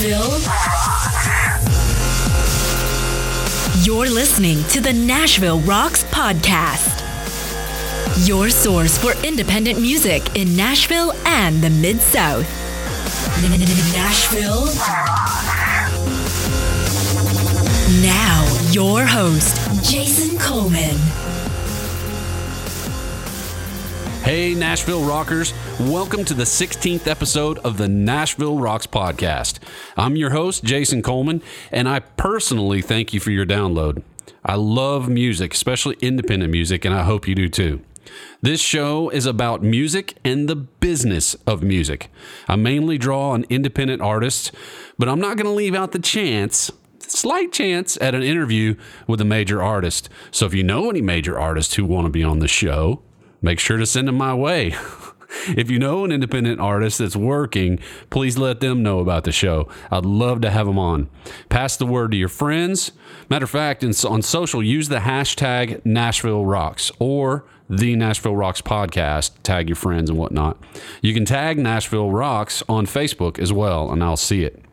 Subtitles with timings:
[0.00, 0.40] Nashville.
[3.82, 7.06] You're listening to the Nashville Rocks Podcast.
[8.26, 12.48] Your source for independent music in Nashville and the Mid South.
[13.92, 14.66] Nashville.
[18.02, 19.56] Now, your host,
[19.90, 20.96] Jason Coleman.
[24.30, 25.52] Hey, Nashville Rockers.
[25.80, 29.58] Welcome to the 16th episode of the Nashville Rocks podcast.
[29.96, 31.42] I'm your host, Jason Coleman,
[31.72, 34.04] and I personally thank you for your download.
[34.44, 37.80] I love music, especially independent music, and I hope you do too.
[38.40, 42.08] This show is about music and the business of music.
[42.46, 44.52] I mainly draw on independent artists,
[44.96, 46.70] but I'm not going to leave out the chance
[47.00, 48.76] slight chance at an interview
[49.08, 50.08] with a major artist.
[50.30, 53.02] So if you know any major artists who want to be on the show,
[53.42, 54.74] make sure to send them my way.
[55.48, 57.78] if you know an independent artist that's working,
[58.10, 59.68] please let them know about the show.
[59.90, 61.08] I'd love to have them on.
[61.48, 62.92] Pass the word to your friends.
[63.28, 69.30] Matter of fact, on social, use the hashtag Nashville Rocks or the Nashville Rocks podcast.
[69.42, 70.58] Tag your friends and whatnot.
[71.02, 74.64] You can tag Nashville Rocks on Facebook as well, and I'll see it.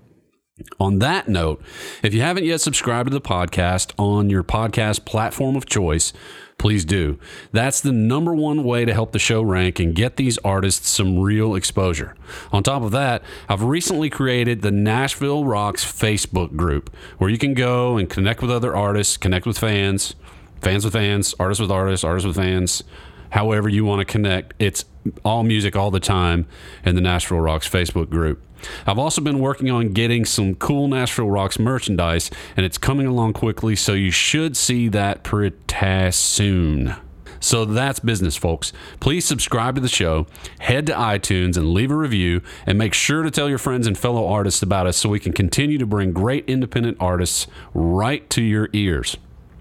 [0.80, 1.62] On that note,
[2.02, 6.14] if you haven't yet subscribed to the podcast on your podcast platform of choice,
[6.58, 7.20] please do.
[7.52, 11.20] That's the number one way to help the show rank and get these artists some
[11.20, 12.16] real exposure.
[12.52, 17.54] On top of that, I've recently created the Nashville Rocks Facebook group where you can
[17.54, 20.16] go and connect with other artists, connect with fans,
[20.62, 22.84] fans with fans, artists with artists, artists with fans,
[23.30, 24.54] however you want to connect.
[24.58, 24.86] It's
[25.24, 26.48] all music all the time
[26.84, 28.42] in the Nashville Rocks Facebook group.
[28.86, 33.34] I've also been working on getting some cool Nashville Rocks merchandise, and it's coming along
[33.34, 36.96] quickly, so you should see that pretty soon.
[37.40, 38.74] So that's business, folks.
[39.00, 40.28] Please subscribe to the show,
[40.60, 43.98] head to iTunes and leave a review, and make sure to tell your friends and
[43.98, 48.42] fellow artists about us so we can continue to bring great independent artists right to
[48.42, 49.18] your ears.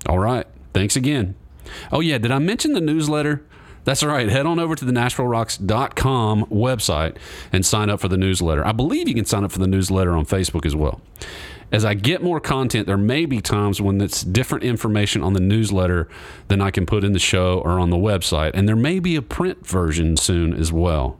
[0.08, 0.46] All right.
[0.72, 1.34] Thanks again.
[1.92, 2.18] Oh, yeah.
[2.18, 3.44] Did I mention the newsletter?
[3.86, 4.28] That's right.
[4.28, 7.16] Head on over to the NashvilleRocks.com website
[7.52, 8.66] and sign up for the newsletter.
[8.66, 11.00] I believe you can sign up for the newsletter on Facebook as well.
[11.70, 15.40] As I get more content, there may be times when it's different information on the
[15.40, 16.08] newsletter
[16.48, 18.50] than I can put in the show or on the website.
[18.54, 21.16] And there may be a print version soon as well.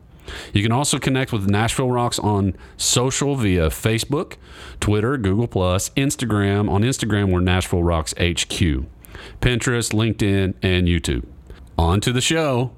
[0.52, 4.38] You can also connect with Nashville Rocks on social via Facebook,
[4.80, 6.68] Twitter, Google, Instagram.
[6.68, 8.86] On Instagram, we're Nashville Rocks HQ,
[9.40, 11.26] Pinterest, LinkedIn, and YouTube.
[11.78, 12.70] On to the show.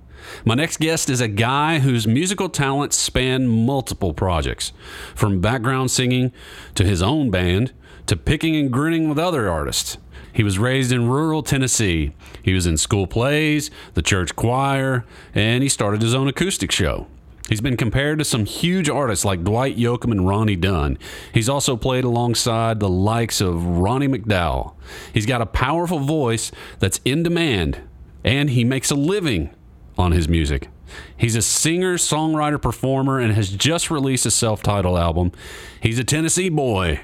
[0.44, 4.72] My next guest is a guy whose musical talents span multiple projects,
[5.14, 6.32] from background singing
[6.74, 7.72] to his own band
[8.06, 9.98] to picking and grinning with other artists.
[10.32, 12.12] He was raised in rural Tennessee.
[12.42, 15.04] He was in school plays, the church choir,
[15.34, 17.06] and he started his own acoustic show.
[17.48, 20.98] He's been compared to some huge artists like Dwight Yoakam and Ronnie Dunn.
[21.32, 24.74] He's also played alongside the likes of Ronnie McDowell.
[25.14, 27.80] He's got a powerful voice that's in demand,
[28.28, 29.48] and he makes a living
[29.96, 30.68] on his music.
[31.16, 35.32] He's a singer, songwriter, performer, and has just released a self titled album.
[35.80, 37.00] He's a Tennessee boy,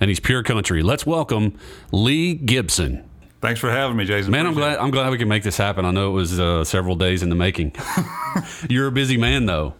[0.00, 0.82] and he's pure country.
[0.82, 1.56] Let's welcome
[1.92, 3.08] Lee Gibson.
[3.40, 4.32] Thanks for having me, Jason.
[4.32, 5.84] Man, I'm glad I'm glad we can make this happen.
[5.84, 7.72] I know it was uh, several days in the making.
[8.68, 9.74] You're a busy man, though.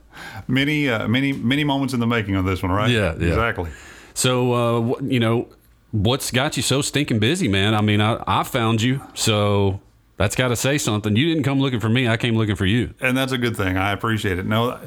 [0.46, 2.88] Many, uh, many, many moments in the making on this one, right?
[2.88, 3.28] Yeah, yeah.
[3.28, 3.70] exactly.
[4.14, 5.48] So, uh, you know,
[5.90, 7.74] what's got you so stinking busy, man?
[7.74, 9.80] I mean, I, I found you, so
[10.16, 11.16] that's got to say something.
[11.16, 12.94] You didn't come looking for me; I came looking for you.
[13.00, 13.76] And that's a good thing.
[13.76, 14.46] I appreciate it.
[14.46, 14.78] No,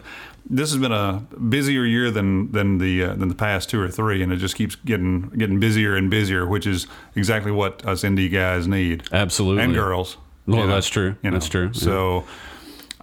[0.49, 3.89] this has been a busier year than than the uh, than the past two or
[3.89, 8.03] three, and it just keeps getting getting busier and busier, which is exactly what us
[8.03, 9.03] indie guys need.
[9.11, 10.17] Absolutely, and girls.
[10.45, 11.15] Well, you know, that's true.
[11.21, 11.35] You know?
[11.37, 11.73] That's true.
[11.73, 12.25] So,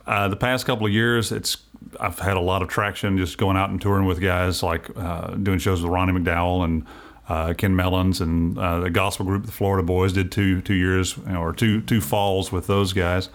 [0.07, 1.59] uh, the past couple of years, it's
[2.01, 5.35] I've had a lot of traction just going out and touring with guys like uh,
[5.35, 6.87] doing shows with Ronnie McDowell and
[7.29, 11.17] uh, Ken Mellons and uh, the gospel group, the Florida Boys, did two two years
[11.19, 13.31] or two two falls with those guys,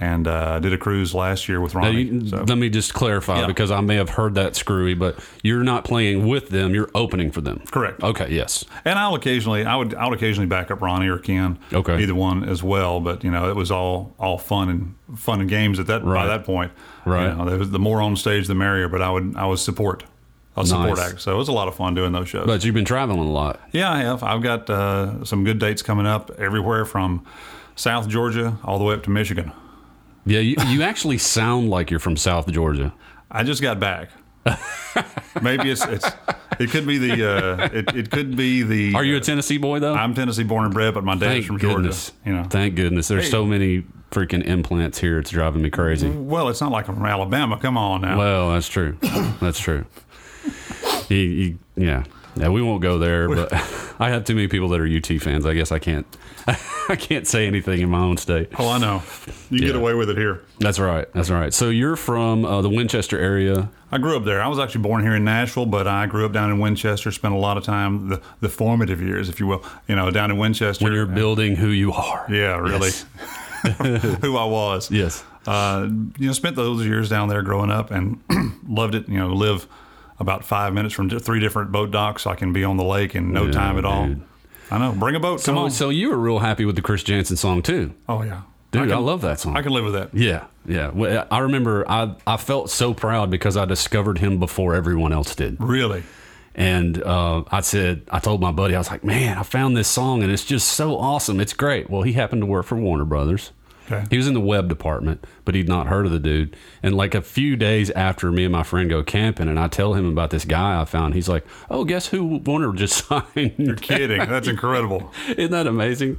[0.00, 2.02] and uh, did a cruise last year with Ronnie.
[2.02, 2.44] You, so.
[2.44, 3.46] Let me just clarify yeah.
[3.46, 7.30] because I may have heard that screwy, but you're not playing with them; you're opening
[7.30, 7.62] for them.
[7.70, 8.02] Correct.
[8.02, 8.32] Okay.
[8.32, 8.64] Yes.
[8.84, 11.58] And I'll occasionally, I would, I'll occasionally back up Ronnie or Ken.
[11.72, 12.02] Okay.
[12.02, 15.48] Either one as well, but you know, it was all all fun and fun and
[15.48, 16.22] games at that right.
[16.22, 16.72] by that point.
[17.04, 17.28] Right.
[17.28, 18.88] You know, the more on stage, the merrier.
[18.88, 20.04] But I would, I would support
[20.56, 21.12] a support nice.
[21.12, 21.20] act.
[21.20, 22.46] So it was a lot of fun doing those shows.
[22.46, 23.60] But you've been traveling a lot.
[23.72, 24.22] Yeah, I have.
[24.22, 27.24] I've got uh, some good dates coming up everywhere from
[27.74, 29.52] South Georgia all the way up to Michigan.
[30.24, 32.92] Yeah, you, you actually sound like you're from South Georgia.
[33.30, 34.10] I just got back.
[35.42, 36.08] Maybe it's, it's
[36.58, 38.94] it could be the uh, it, it could be the.
[38.94, 39.94] Are you a Tennessee boy though?
[39.94, 42.10] I'm Tennessee born and bred, but my dad's from goodness.
[42.10, 42.28] Georgia.
[42.28, 43.08] You know, thank goodness.
[43.08, 43.30] There's hey.
[43.30, 45.18] so many freaking implants here.
[45.18, 46.08] It's driving me crazy.
[46.08, 47.58] Well, it's not like I'm from Alabama.
[47.58, 48.18] Come on now.
[48.18, 48.96] Well, that's true.
[49.40, 49.84] that's true.
[51.08, 52.04] He, he, yeah.
[52.36, 53.50] Yeah, we won't go there, but
[53.98, 55.46] I have too many people that are UT fans.
[55.46, 56.06] I guess I can't.
[56.88, 58.50] I can't say anything in my own state.
[58.58, 59.02] Oh, I know.
[59.50, 60.42] You get away with it here.
[60.60, 61.10] That's right.
[61.14, 61.52] That's right.
[61.52, 63.70] So you're from uh, the Winchester area.
[63.90, 64.42] I grew up there.
[64.42, 67.10] I was actually born here in Nashville, but I grew up down in Winchester.
[67.10, 70.30] Spent a lot of time the the formative years, if you will, you know, down
[70.30, 70.84] in Winchester.
[70.84, 72.26] When you're building who you are.
[72.28, 73.06] yeah, really, Yes.
[74.20, 74.90] who I was.
[74.90, 75.24] Yes.
[75.46, 75.88] Uh,
[76.18, 78.20] you know, spent those years down there growing up and
[78.68, 79.08] loved it.
[79.08, 79.66] You know, live
[80.18, 82.22] about five minutes from three different boat docks.
[82.22, 84.06] So I can be on the lake in no time at all.
[84.08, 84.22] dude.
[84.70, 84.92] I know.
[84.92, 85.42] Bring a boat.
[85.44, 85.70] Come So, on.
[85.70, 88.42] so you were real happy with the Chris Janson song too, oh yeah,
[88.72, 88.90] dude.
[88.90, 89.56] I, can, love that song.
[89.56, 90.10] I can live with that.
[90.12, 90.90] yeah, yeah.
[90.92, 95.34] Well, I remember I I felt so proud because I discovered him before everyone else
[95.36, 95.56] did.
[95.60, 96.02] Really.
[96.58, 99.88] And uh, I said, I told my buddy, I was like, man, I found this
[99.88, 101.38] song and it's just so awesome.
[101.38, 101.90] It's great.
[101.90, 103.52] Well, he happened to work for Warner Brothers.
[103.90, 104.04] Okay.
[104.10, 106.56] He was in the web department, but he'd not heard of the dude.
[106.82, 109.94] And like a few days after me and my friend go camping, and I tell
[109.94, 113.76] him about this guy I found, he's like, "Oh, guess who Warner just signed?" You're
[113.76, 114.18] kidding.
[114.18, 115.12] That's incredible.
[115.28, 116.18] Isn't that amazing?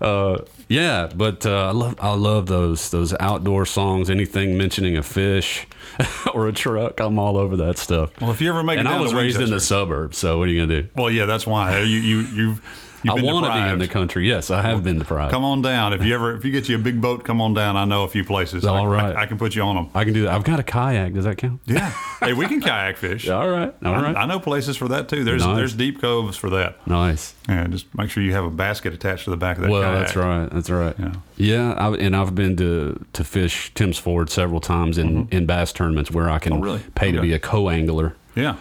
[0.00, 0.38] Uh,
[0.68, 4.10] yeah, but uh, I love I love those those outdoor songs.
[4.10, 5.66] Anything mentioning a fish
[6.34, 8.10] or a truck, I'm all over that stuff.
[8.20, 10.48] Well, if you ever make it and I was raised in the suburbs, so what
[10.48, 10.88] are you gonna do?
[10.94, 12.85] Well, yeah, that's why you you you've.
[13.02, 14.26] You've I been want to be in the country.
[14.28, 15.30] Yes, I have been deprived.
[15.32, 15.92] Come on down.
[15.92, 17.76] If you ever, if you get you a big boat, come on down.
[17.76, 18.64] I know a few places.
[18.64, 19.14] I- All right.
[19.16, 19.88] I, I can put you on them.
[19.94, 20.34] I can do that.
[20.34, 21.14] I've got a kayak.
[21.14, 21.60] Does that count?
[21.66, 21.90] Yeah.
[22.20, 23.28] hey, we can kayak fish.
[23.30, 23.74] All right.
[23.84, 24.16] All I, right.
[24.16, 25.24] I know places for that too.
[25.24, 25.56] There's Nice.
[25.56, 26.86] there's deep coves for that.
[26.86, 27.34] nice.
[27.48, 29.82] Yeah, just make sure you have a basket attached to the back of that Well,
[29.82, 29.98] kayak.
[30.00, 30.50] that's right.
[30.50, 30.94] That's right.
[30.98, 31.12] Yeah.
[31.36, 35.72] Yeah, I, and I've been to to fish Tim's Ford several times in, in bass
[35.72, 36.62] tournaments where I can Mm-hmm.
[36.62, 36.82] Oh, really?
[36.94, 38.56] pay to be a co-angler Yeah.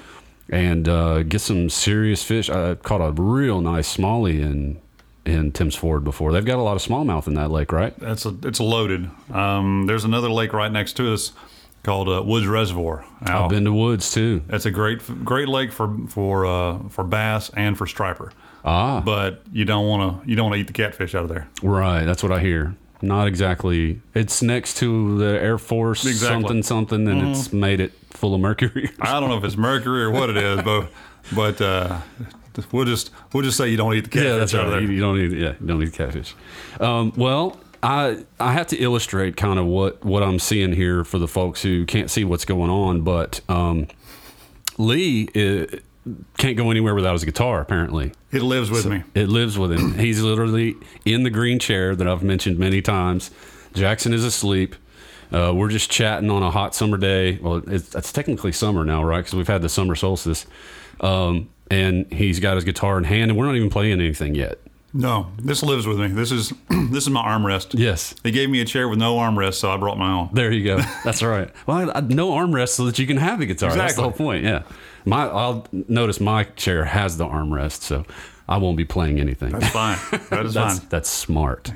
[0.49, 2.49] And uh, get some serious fish.
[2.49, 4.79] I caught a real nice smallie in
[5.25, 6.31] in Tim's Ford before.
[6.31, 7.97] They've got a lot of smallmouth in that lake, right?
[7.99, 9.09] That's a it's loaded.
[9.33, 11.31] Um, there's another lake right next to us
[11.83, 13.05] called uh, Woods Reservoir.
[13.21, 14.43] I've been to woods too.
[14.47, 18.31] That's a great great lake for for uh, for bass and for striper.
[18.63, 21.29] Ah, But you don't want to you don't want to eat the catfish out of
[21.29, 21.47] there.
[21.63, 22.03] right.
[22.05, 22.75] That's what I hear.
[23.01, 24.01] Not exactly.
[24.15, 26.35] It's next to the Air Force Exactly.
[26.37, 26.41] Mm-hmm.
[26.61, 28.89] something something, and it's made it full of mercury.
[28.99, 30.89] I don't know if it's mercury or what it is, but
[31.35, 31.99] but uh,
[32.71, 34.79] we'll just we'll just say you don't eat the catfish Yeah, that's out of right.
[34.79, 34.81] there.
[34.89, 36.35] You, you don't need yeah, you don't need catfish.
[36.79, 41.19] Um, well, I I have to illustrate kind of what what I'm seeing here for
[41.19, 43.87] the folks who can't see what's going on, but um,
[44.77, 45.77] Lee uh
[46.37, 47.61] can't go anywhere without his guitar.
[47.61, 49.01] Apparently, It lives with me.
[49.15, 49.95] it lives with him.
[49.97, 53.31] He's literally in the green chair that I've mentioned many times.
[53.73, 54.75] Jackson is asleep.
[55.31, 57.37] Uh, we're just chatting on a hot summer day.
[57.37, 59.19] Well, it's, it's technically summer now, right?
[59.19, 60.45] Because we've had the summer solstice.
[61.01, 64.59] Um, and he's got his guitar in hand, and we're not even playing anything yet.
[64.93, 66.07] No, this lives with me.
[66.07, 67.77] This is this is my armrest.
[67.77, 68.15] Yes.
[68.23, 70.29] They gave me a chair with no armrest, so I brought my own.
[70.31, 70.77] There you go.
[71.03, 71.51] That's right.
[71.67, 73.75] Well, I, I, no armrest so that you can have the guitar.
[73.75, 74.45] That's the whole point.
[74.45, 74.63] Yeah.
[75.03, 78.05] My, I'll notice my chair has the armrest, so
[78.47, 79.51] I won't be playing anything.
[79.51, 79.97] That's fine.
[80.29, 80.87] That is that's, fine.
[80.89, 81.73] that's smart.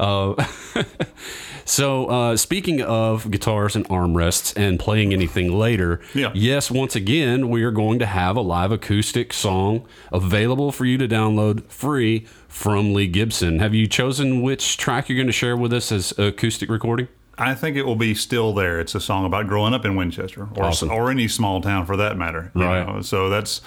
[0.00, 0.34] Uh,
[1.64, 6.30] so, uh, speaking of guitars and armrests and playing anything later, Yeah.
[6.34, 10.96] yes, once again, we are going to have a live acoustic song available for you
[10.98, 13.58] to download free from Lee Gibson.
[13.60, 17.06] Have you chosen which track you're going to share with us as acoustic recording?
[17.38, 18.80] I think it will be still there.
[18.80, 20.90] It's a song about growing up in Winchester, or Awesome.
[20.90, 22.50] or any small town for that matter.
[22.54, 22.86] you Right.
[22.86, 23.00] know.
[23.02, 23.60] So that's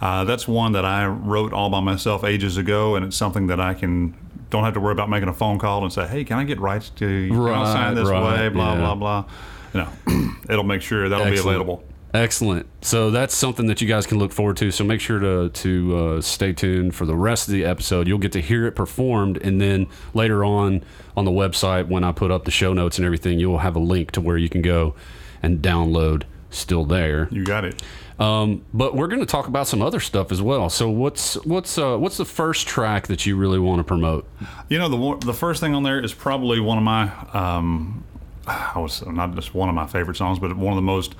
[0.00, 3.60] uh, that's one that I wrote all by myself ages ago, and it's something that
[3.60, 4.14] I can
[4.50, 6.60] don't have to worry about making a phone call and say, "Hey, can I get
[6.60, 7.30] rights to you?
[7.30, 8.78] Can I sign this right, way?" Blah yeah.
[8.80, 9.24] blah blah.
[9.72, 11.84] You know, it'll make sure that'll be available.
[12.12, 12.66] Excellent.
[12.82, 14.72] So that's something that you guys can look forward to.
[14.72, 18.08] So make sure to to uh, stay tuned for the rest of the episode.
[18.08, 20.82] You'll get to hear it performed, and then later on
[21.16, 23.80] on the website, when I put up the show notes and everything, you'll have a
[23.80, 24.94] link to where you can go
[25.42, 26.24] and download.
[26.52, 27.28] Still there.
[27.30, 27.80] You got it.
[28.20, 30.68] Um, but we're going to talk about some other stuff as well.
[30.68, 34.28] So what's what's uh, what's the first track that you really want to promote?
[34.68, 38.04] You know, the the first thing on there is probably one of my, um,
[38.46, 41.14] I was not just one of my favorite songs, but one of the most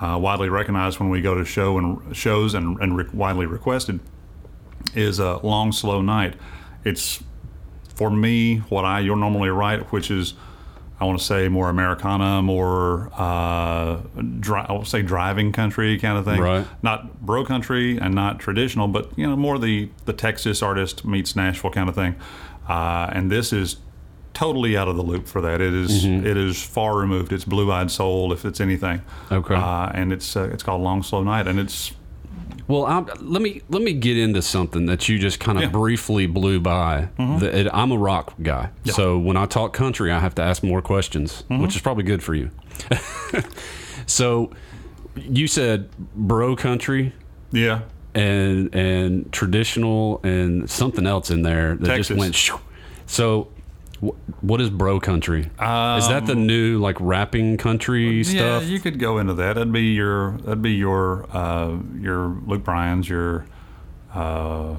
[0.00, 4.00] uh, widely recognized when we go to show and shows and, and re- widely requested
[4.92, 6.34] is uh, "Long Slow Night."
[6.84, 7.22] It's
[7.94, 10.34] for me what I you're normally write, which is
[11.00, 14.00] I want to say more Americana, more uh,
[14.38, 16.40] dri- I will say driving country kind of thing.
[16.40, 16.66] Right.
[16.82, 21.34] Not bro country and not traditional, but you know more the the Texas artist meets
[21.34, 22.16] Nashville kind of thing.
[22.68, 23.76] Uh, and this is
[24.34, 25.60] totally out of the loop for that.
[25.60, 26.26] It is- Mm-hmm.
[26.26, 27.32] it is far removed.
[27.32, 29.02] It's blue eyed soul if it's anything.
[29.32, 29.54] Okay.
[29.54, 31.92] Uh, and it's uh, it's called Long Slow Night, and it's
[32.70, 35.68] Well, I'm, let me let me get into something that you just kind of Yeah.
[35.68, 35.78] Mm-hmm.
[35.78, 37.08] briefly blew by.
[37.18, 40.62] The- it- I'm a rock guy, so when I talk country, I have to ask
[40.62, 41.62] more questions, Mm-hmm.
[41.62, 42.50] which is probably good for you.
[44.06, 44.50] so,
[45.16, 47.12] you said bro country.
[47.52, 47.80] yeah.
[48.14, 52.08] and and traditional and something else in there that Texas.
[52.08, 52.34] just went.
[52.34, 52.58] Shoo.
[53.06, 53.48] So,
[54.40, 55.40] what is bro country?
[55.42, 58.62] is that the new like rapping country Yeah, stuff?
[58.62, 59.54] Yeah, you could go into that.
[59.54, 63.44] That'd be your that'd be your uh, your Luke Bryan's, your
[64.14, 64.76] uh,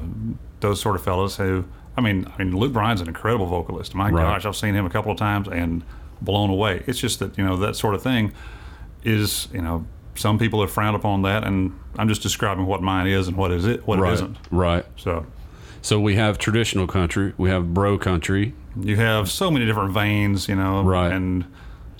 [0.59, 1.65] those sort of fellas who.
[1.97, 3.93] I mean, I mean, Luke Bryan's an incredible vocalist.
[3.93, 4.23] My Right.
[4.23, 5.83] gosh, I've seen him a couple of times and
[6.21, 6.83] blown away.
[6.87, 8.31] It's just that you know that sort of thing
[9.03, 9.85] is you know
[10.15, 13.51] some people have frowned upon that, and I'm just describing what mine is and what
[13.51, 14.37] is it, what it right, isn't.
[14.51, 14.85] right.
[14.95, 15.25] So
[15.81, 20.47] So we have traditional country, we have bro country, you have so many different veins,
[20.47, 21.11] you know, Right.
[21.11, 21.45] and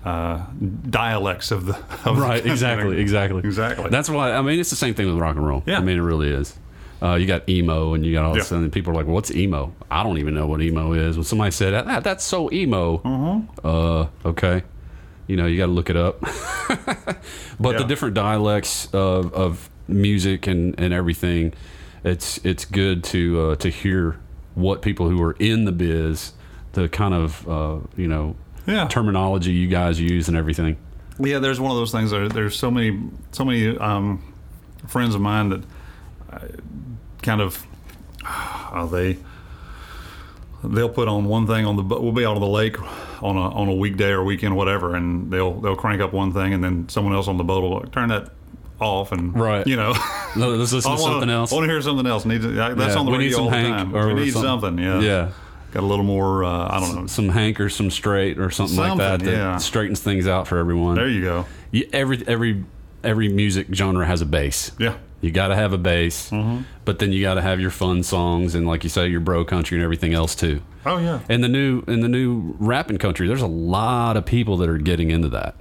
[0.06, 0.46] uh,
[0.90, 2.36] dialects of the of right?
[2.38, 2.52] country.
[2.52, 3.90] Exactly, exactly, Exactly.
[3.90, 5.64] That's why I mean it's the same thing with rock and roll.
[5.66, 5.78] Yeah.
[5.78, 6.56] I mean it really is.
[7.04, 8.42] Uh, you got emo, and you got all Yeah.
[8.42, 11.18] a sudden people are like, "What's emo?" I don't even know what emo is.
[11.18, 13.00] When somebody said that, that's so emo.
[13.00, 13.66] Mm-hmm.
[13.68, 14.62] Uh, okay,
[15.26, 16.20] you know, you got to look it up.
[17.60, 21.54] but the different dialects of, of music and, and everything,
[22.04, 24.18] it's it's good to uh, to hear
[24.56, 26.34] what people who are in the biz,
[26.74, 28.36] the kind of uh, you know
[28.68, 28.88] Yeah.
[28.88, 30.78] terminology you guys use and everything.
[31.20, 32.12] Yeah, there's one of those things.
[32.12, 33.00] There, there's so many,
[33.32, 34.34] so many um,
[34.88, 35.64] friends of mine that
[36.32, 36.40] uh,
[37.22, 37.66] kind of
[38.92, 39.18] they
[40.64, 41.84] they'll put on one thing on the.
[41.84, 42.78] We'll be out on the lake
[43.22, 46.54] on a on a weekday or weekend, whatever, and they'll they'll crank up one thing,
[46.54, 48.32] and then someone else on the boat will turn that
[48.82, 49.66] off, and Right.
[49.68, 49.94] you know.
[50.36, 51.52] No, let's listen to wanna, something else.
[51.52, 52.26] I want to hear something else.
[52.26, 53.96] Need to, that's Yeah, on the we need some all the Hank time.
[53.96, 54.78] or we need some- something.
[54.78, 55.00] Yeah.
[55.02, 55.30] Yeah.
[55.72, 56.44] Got a little more.
[56.44, 57.08] Uh, I don't know.
[57.08, 59.58] some hank or some straight or something, like that Something, that yeah.
[59.58, 60.96] straightens things out for everyone.
[60.96, 61.46] There you go.
[61.72, 62.66] You- every every
[63.06, 64.72] every music genre has a bass.
[64.78, 64.96] Yeah.
[65.22, 66.64] You got to have a bass, Mm-hmm.
[66.84, 69.46] but then you got to have your fun songs and, like you say, your bro
[69.46, 70.62] country and everything else too.
[70.86, 71.20] Oh yeah.
[71.30, 74.78] And the new in the new rapping country, there's a lot of people that are
[74.80, 75.56] getting into that.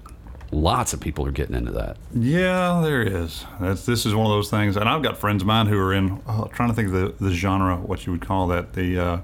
[0.52, 1.97] Lots of people are getting into that.
[2.14, 3.45] Yeah, there is.
[3.61, 5.92] That's this is one of those things, and I've got friends of mine who are
[5.95, 6.21] in.
[6.26, 8.73] Oh, trying to think of the the genre, what you would call that.
[8.73, 9.19] The uh,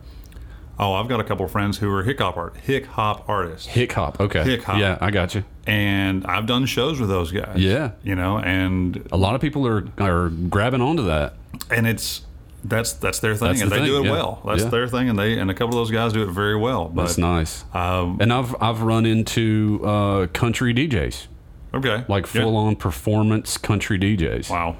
[0.78, 3.66] oh, I've got a couple of friends who are hip hop art, hip hop artists,
[3.66, 4.45] Hick hop, okay.
[4.45, 4.78] Hick hop.
[4.78, 5.42] Yeah, I got you.
[5.66, 7.56] and I've done shows with those guys.
[7.59, 7.92] Yeah.
[8.04, 11.35] you know, and A lot of people are are grabbing onto that.
[11.71, 12.21] and it's
[12.68, 14.11] that's that's their thing, That's and the they do it yeah.
[14.12, 14.42] well.
[14.46, 14.68] That's Yeah.
[14.70, 16.87] their thing, and they and a couple of those guys do it very well.
[16.87, 17.64] But That's nice.
[17.75, 21.26] um, And I've I've run into uh, country DJs,
[21.75, 22.42] okay, like Yeah.
[22.42, 24.50] full on performance country DJs.
[24.50, 24.76] Wow.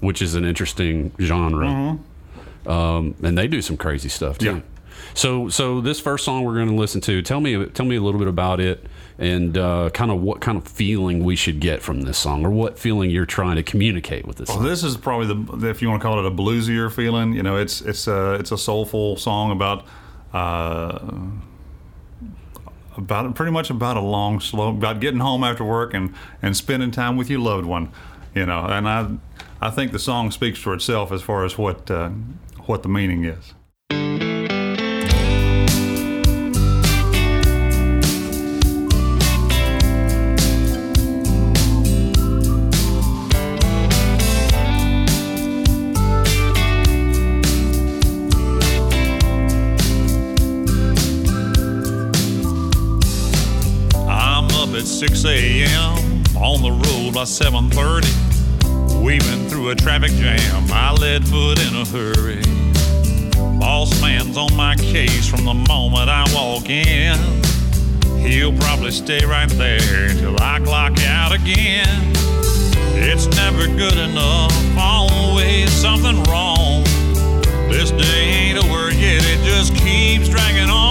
[0.00, 1.98] which is an interesting genre.
[2.66, 4.46] Um, and they do some crazy stuff too.
[4.46, 4.56] Mm-hmm.
[4.58, 4.62] Yeah.
[5.14, 8.00] So, so this first song we're going to listen to, tell me, tell me a
[8.00, 8.86] little bit about it,
[9.20, 12.50] and uh, kind of what kind of feeling we should get from this song, or
[12.50, 14.48] what feeling you're trying to communicate with this.
[14.48, 14.66] Well, song.
[14.66, 17.34] this is probably the if you want to call it a bluesier feeling.
[17.34, 19.86] You know, it's it's a it's a soulful song about
[20.32, 21.06] uh,
[22.96, 26.90] about pretty much about a long slow about getting home after work and and spending
[26.90, 27.92] time with your loved one.
[28.34, 29.16] You know, and I
[29.60, 32.08] I think the song speaks for itself as far as what uh,
[32.64, 33.52] what the meaning is.
[57.20, 58.08] By 7:30,
[59.04, 60.64] weaving through a traffic jam.
[60.72, 62.40] I led foot in a hurry.
[63.58, 67.18] Boss man's on my case from the moment I walk in.
[68.24, 72.10] He'll probably stay right there till I clock out again.
[72.94, 76.84] It's never good enough, always something wrong.
[77.68, 80.89] This day ain't over yet, it just keeps dragging on.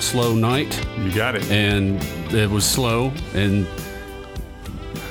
[0.00, 0.86] Long Slow Night.
[0.98, 1.50] You got it.
[1.50, 3.66] And it was slow and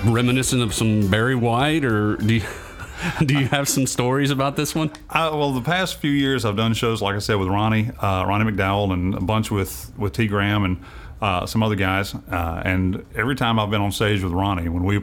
[0.03, 2.43] reminiscent of some Barry White, or do you,
[3.25, 4.89] do you have some stories about this one?
[5.11, 8.25] Uh, well, the past few years, I've done shows, like I said, with Ronnie, uh,
[8.27, 10.25] Ronnie McDowell, and a bunch with with T.
[10.25, 10.83] Graham and
[11.21, 12.15] uh, some other guys.
[12.15, 14.97] Uh, and every time I've been on stage with Ronnie, when we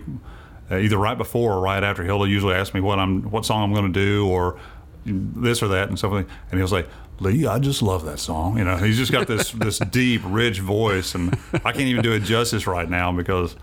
[0.68, 3.62] uh, either right before or right after, he'll usually ask me what I'm, what song
[3.62, 4.58] I'm going to do, or
[5.04, 6.10] this or that, and stuff.
[6.10, 6.86] like And he'll say,
[7.20, 10.60] "Lee, I just love that song." You know, he's just got this this deep, rich
[10.60, 13.56] voice, and I can't even do it justice right now because.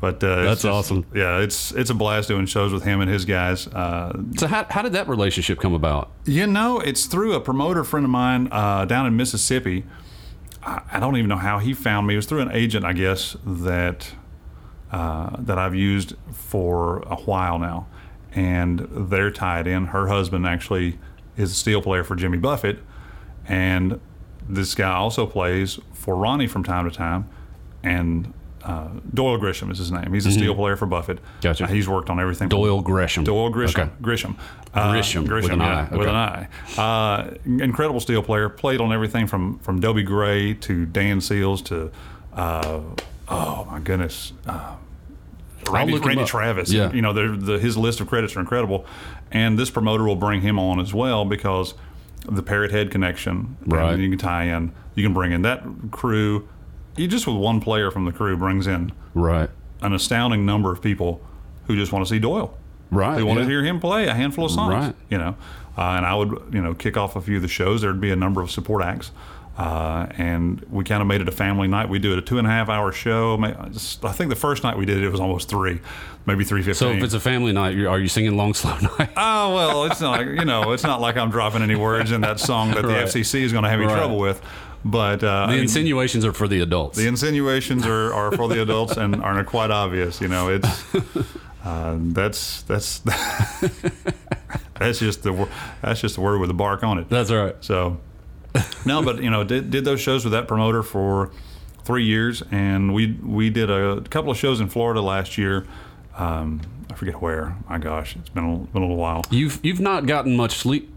[0.00, 1.04] But uh, That's awesome.
[1.14, 3.66] Yeah, it's it's a blast doing shows with him and his guys.
[3.66, 6.10] Uh, So how, how did that relationship come about?
[6.24, 9.84] you know, it's through a promoter friend of mine uh, down in Mississippi.
[10.62, 12.14] I, I don't even know how he found me.
[12.14, 14.10] It was through an agent, I guess, that
[14.90, 17.86] uh, that I've used for a while now,
[18.32, 19.84] and they're tied in.
[19.88, 20.98] Her husband actually
[21.40, 22.78] is a steel player for Jimmy Buffett,
[23.46, 24.00] and
[24.48, 27.28] this guy also plays for Ronnie from time to time,
[27.82, 28.32] and.
[28.62, 30.12] Uh, Doyle Grisham is his name.
[30.12, 31.16] He's a steel player for Buffett.
[31.16, 31.40] Mm-hmm.
[31.40, 31.64] Gotcha.
[31.64, 32.50] Uh, he's worked on everything.
[32.50, 33.24] Doyle Gresham.
[33.24, 33.84] Doyle Grisham.
[33.84, 33.90] Okay.
[34.02, 34.36] Grisham.
[34.74, 35.96] Uh, Grisham, with an yeah, I.
[35.96, 36.10] With Okay.
[36.10, 36.78] an I.
[36.78, 38.50] Uh, incredible steel player.
[38.50, 41.90] Played on everything from from Dobie Gray to Dan Seals to
[42.34, 42.80] uh,
[43.30, 44.34] oh my goodness.
[44.46, 44.74] Uh,
[45.70, 46.26] Randy, Randy.
[46.26, 46.70] Travis.
[46.70, 46.92] Yeah.
[46.92, 48.84] You know, the, his list of credits are incredible.
[49.30, 51.74] And this promoter will bring him on as well because
[52.28, 53.56] the Parrot Head connection.
[53.64, 53.98] Right.
[53.98, 54.72] You can tie in.
[54.94, 56.48] You can bring in that crew.
[56.96, 59.48] You just with one player from the crew brings in Right.
[59.82, 61.22] an astounding number of people
[61.66, 62.56] who just want to see Doyle.
[62.90, 63.16] Right.
[63.16, 63.44] They want yeah.
[63.44, 64.74] to hear him play a handful of songs.
[64.74, 64.94] Right.
[65.08, 65.36] You know,
[65.78, 67.82] uh, and I would you know kick off a few of the shows.
[67.82, 69.12] There'd be a number of support acts.
[69.58, 71.88] Uh, and we kind of made it a family night.
[71.90, 73.38] We do it a two and a half hour show.
[73.42, 75.80] I think the first night we did it, it was almost three,
[76.24, 76.74] maybe three fifteen.
[76.74, 79.10] So if it's a family night, you're, you singing Long Slow Night?
[79.18, 82.22] Oh well, it's not like you know, it's not like I'm dropping any words in
[82.22, 83.96] that song that the FCC is going to have any Right.
[83.98, 84.40] trouble with.
[84.82, 86.96] But uh, I the mean, insinuations are for the adults.
[86.96, 90.22] the insinuations are, are for the adults and are quite obvious.
[90.22, 90.94] You know, it's
[91.64, 93.00] uh, that's that's
[94.78, 95.48] that's just the
[95.82, 97.08] that's just the word with the bark on it.
[97.10, 97.54] That's right.
[97.60, 97.98] So
[98.86, 101.30] no, but you know, did, did those shows with that promoter for
[101.84, 105.66] three years, and we we did a couple of shows in Florida last year.
[106.16, 106.60] Um,
[106.90, 107.56] I forget where.
[107.68, 109.22] My gosh, it's been a, been a little while.
[109.30, 110.92] You've you've not gotten much sleep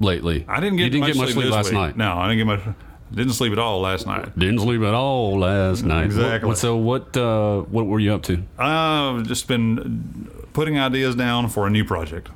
[0.00, 0.44] lately.
[0.48, 1.74] I didn't get you didn't much get much sleep, this last week.
[1.74, 1.96] night.
[1.96, 2.76] No, I didn't get much.
[3.12, 4.36] Didn't sleep at all last night.
[4.36, 6.06] Didn't sleep at all last night.
[6.06, 6.48] Exactly.
[6.48, 8.42] What- so what uh, what were you up to?
[8.58, 12.30] I've just been putting ideas down for a new project.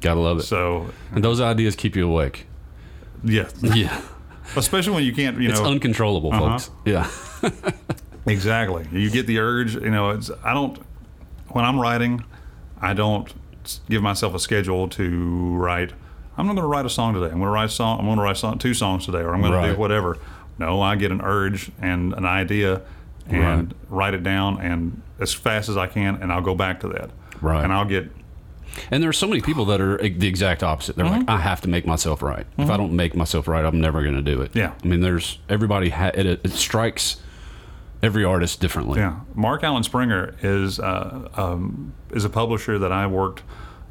[0.00, 0.42] Gotta love it.
[0.42, 2.46] So and those ideas keep you awake.
[3.24, 4.00] Yeah, Yeah.
[4.56, 6.58] especially when you can't, you It's know, uncontrollable, Uh-huh.
[6.58, 6.70] folks.
[6.84, 7.08] Yeah.
[8.26, 8.86] Exactly.
[8.92, 9.74] You get the urge.
[9.74, 10.78] You know, it's I don't
[11.48, 12.24] when I'm writing,
[12.80, 13.32] I don't
[13.90, 15.92] give myself a schedule to write.
[16.36, 17.26] I'm not going to write a song today.
[17.26, 17.98] I'm going to write a song.
[17.98, 20.18] I'm going to write song, two songs today, or I'm going to do whatever.
[20.58, 22.82] No, I get an urge and an idea,
[23.28, 26.88] and write it down, and as fast as I can, and I'll go back to
[26.88, 27.10] that.
[27.40, 27.62] Right.
[27.64, 28.08] And I'll get
[28.90, 30.96] And there are so many people that are the exact opposite.
[30.96, 31.20] They're Mm-hmm.
[31.26, 32.46] like, I have to make myself right.
[32.58, 34.50] If I don't make myself right, I'm never going to do it.
[34.54, 34.72] Yeah.
[34.82, 35.90] I mean, there's everybody.
[35.90, 37.20] Ha- it, it strikes
[38.02, 38.98] every artist differently.
[38.98, 43.42] Yeah, Mark Alan Springer is uh, um, is a publisher that I worked.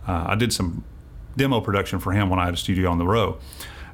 [0.08, 0.84] Uh, I did some
[1.38, 3.38] demo production for him when I had a studio on the row,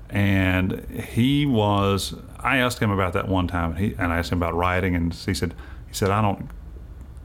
[0.09, 2.15] and he was.
[2.39, 4.95] I asked him about that one time, and he and I asked him about writing,
[4.95, 5.53] and he said
[5.87, 6.49] he said I don't.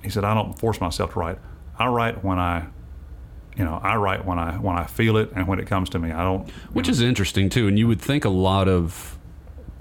[0.03, 1.39] He said I don't force myself to write.
[1.79, 2.67] I write when I.
[3.57, 5.99] You know, I write when I when I feel it and when it comes to
[5.99, 6.11] me.
[6.11, 6.49] I don't.
[6.73, 7.69] Which is interesting too.
[7.69, 9.19] And you would think a lot of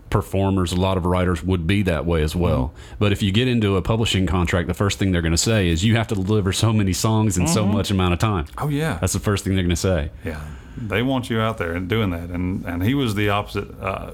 [0.10, 2.74] performers, a lot of writers would be that way as well.
[2.76, 2.96] Mm-hmm.
[3.00, 5.70] But if you get into a publishing contract, the first thing they're going to say
[5.70, 8.46] is you have to deliver so many songs in so much amount of time.
[8.58, 8.98] Oh yeah.
[9.00, 10.12] That's the first thing they're going to say.
[10.26, 10.42] Yeah,
[10.78, 13.70] they want you out there and doing that, and and he was the opposite.
[13.82, 14.12] Uh,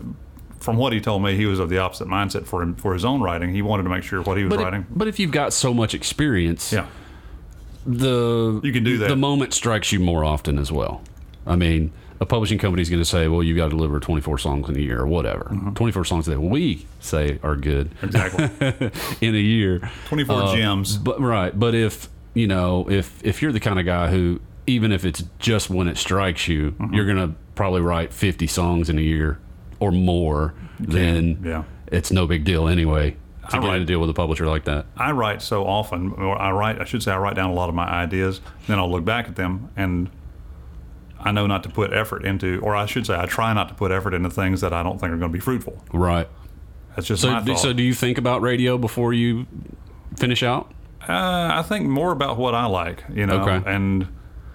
[0.60, 3.06] from what he told me, he was of the opposite mindset for him for his
[3.06, 3.54] own writing.
[3.54, 4.86] He wanted to make sure what he was But, writing.
[4.90, 6.88] but if you've got so much experience, yeah,
[7.88, 9.10] the You can do that.
[9.10, 11.02] The moment strikes you more often as well.
[11.46, 14.38] I mean, a publishing company is going to say, "Well, you've got to deliver 24
[14.38, 15.46] songs in a year, or whatever.
[15.52, 15.74] Mm-hmm.
[15.74, 18.92] 24 songs that we say are good exactly.
[19.22, 20.98] in a year." Twenty four Uh, gems.
[20.98, 24.92] But right, but if you know, if if you're the kind of guy who, even
[24.92, 26.94] if it's just when it strikes you, Mm-hmm.
[26.94, 29.40] you're gonna probably write 50 songs in a year
[29.80, 31.64] or more, then yeah.
[31.88, 33.16] it's no big deal anyway
[33.50, 34.86] to I get write- in a deal with a publisher like that.
[34.98, 36.80] I write so often, or I write.
[36.82, 38.42] I should say I write down a lot of my ideas.
[38.68, 40.10] Then I'll look back at them, and
[41.20, 43.76] I know not to put effort into, or I should say, I try not to
[43.76, 45.84] put effort into things that I don't think are going to be fruitful.
[45.92, 46.28] Right.
[46.96, 49.46] That's just So, do, so do you think about radio before you
[50.16, 50.72] finish out?
[51.08, 53.62] uh, I think more about what I like, you know, Okay.
[53.72, 54.08] and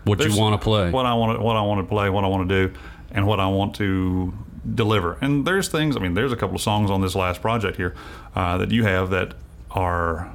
[0.05, 0.90] What you want to play?
[0.90, 2.74] what I want what I want to play, what I want to do,
[3.12, 4.33] and what I want to
[4.75, 5.18] deliver.
[5.20, 5.96] And there's things.
[5.96, 7.94] I mean, there's a couple of songs on this last project here
[8.35, 9.35] uh, that you have that
[9.70, 10.33] are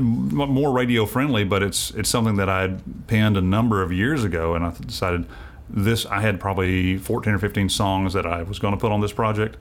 [0.00, 4.24] more radio friendly, but it's it's something that I had penned a number of years
[4.24, 5.26] ago, and I decided
[5.68, 6.06] this.
[6.06, 9.12] I had probably 14 or 15 songs that I was going to put on this
[9.12, 9.56] project,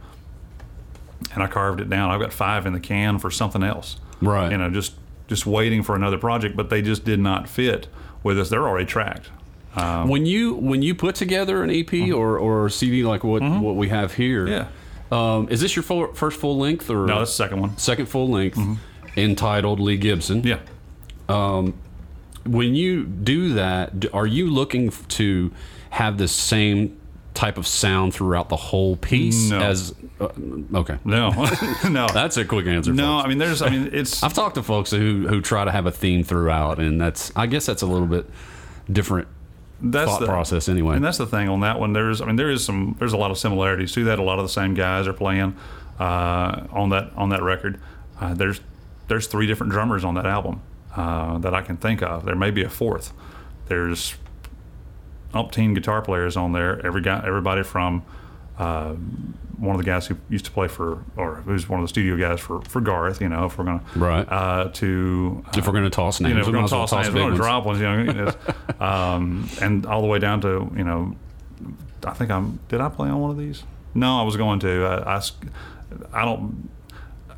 [1.34, 2.12] and I carved it down.
[2.12, 3.98] I've got five in the can for something else.
[4.22, 4.52] Right.
[4.52, 4.94] You know, just
[5.28, 7.88] just waiting for another project, but they just did not fit
[8.24, 8.50] with us.
[8.50, 9.30] They're already tracked.
[9.76, 12.16] Um, when you when you put together an EP mm-hmm.
[12.16, 13.62] or, or CD like what mm-hmm.
[13.62, 14.68] what we have here, Yeah.
[15.12, 17.78] um, is this your full, first full length or No, that's the second one.
[17.78, 18.76] second full length mm-hmm.
[19.20, 20.44] entitled Lee Gibson?
[20.44, 20.60] Yeah.
[21.28, 21.74] Um,
[22.46, 25.52] when you do that, are you looking to
[25.90, 26.98] have the same
[27.34, 29.50] type of sound throughout the whole piece?
[29.50, 29.60] No.
[29.60, 30.30] As uh,
[30.74, 31.32] okay, No,
[31.90, 32.94] no, that's a quick answer.
[32.94, 33.18] no.
[33.18, 33.26] folks.
[33.26, 33.62] I mean, there's.
[33.62, 34.24] I mean, it's.
[34.24, 37.48] I've talked to folks who who try to have a theme throughout, and that's I
[37.48, 38.30] guess that's a little bit
[38.92, 39.28] different
[39.92, 40.96] that's thought the, process anyway.
[40.96, 41.94] And that's the thing on that one.
[41.94, 44.20] There's, I mean, there is some, there's a lot of similarities to that.
[44.20, 45.56] A lot of the same guys are playing
[46.00, 47.80] uh, on that on that record.
[48.20, 48.62] Uh, there's
[49.08, 50.62] there's three different drummers on that album
[50.96, 52.26] uh, that I can think of.
[52.26, 53.14] There may be a fourth.
[53.68, 54.16] There's
[55.34, 56.86] umpteen guitar players on there.
[56.86, 58.04] Every guy, everybody from
[58.58, 58.96] uh,
[59.58, 62.18] one of the guys who used to play for, or who's one of the studio
[62.18, 63.22] guys for for Garth.
[63.22, 64.26] You know, if we're gonna Right.
[64.30, 67.06] uh, to if we're going to toss names, you know, we we're gonna toss, toss
[67.06, 67.46] names, we're going to ones.
[67.46, 68.34] drop ones, you know,
[68.86, 71.16] um, and all the way down to you know,
[72.06, 72.60] I think I'm.
[72.70, 73.64] Did I play on one of these?
[73.94, 74.86] No, I was going to.
[74.86, 75.22] I, I
[76.14, 76.70] I don't.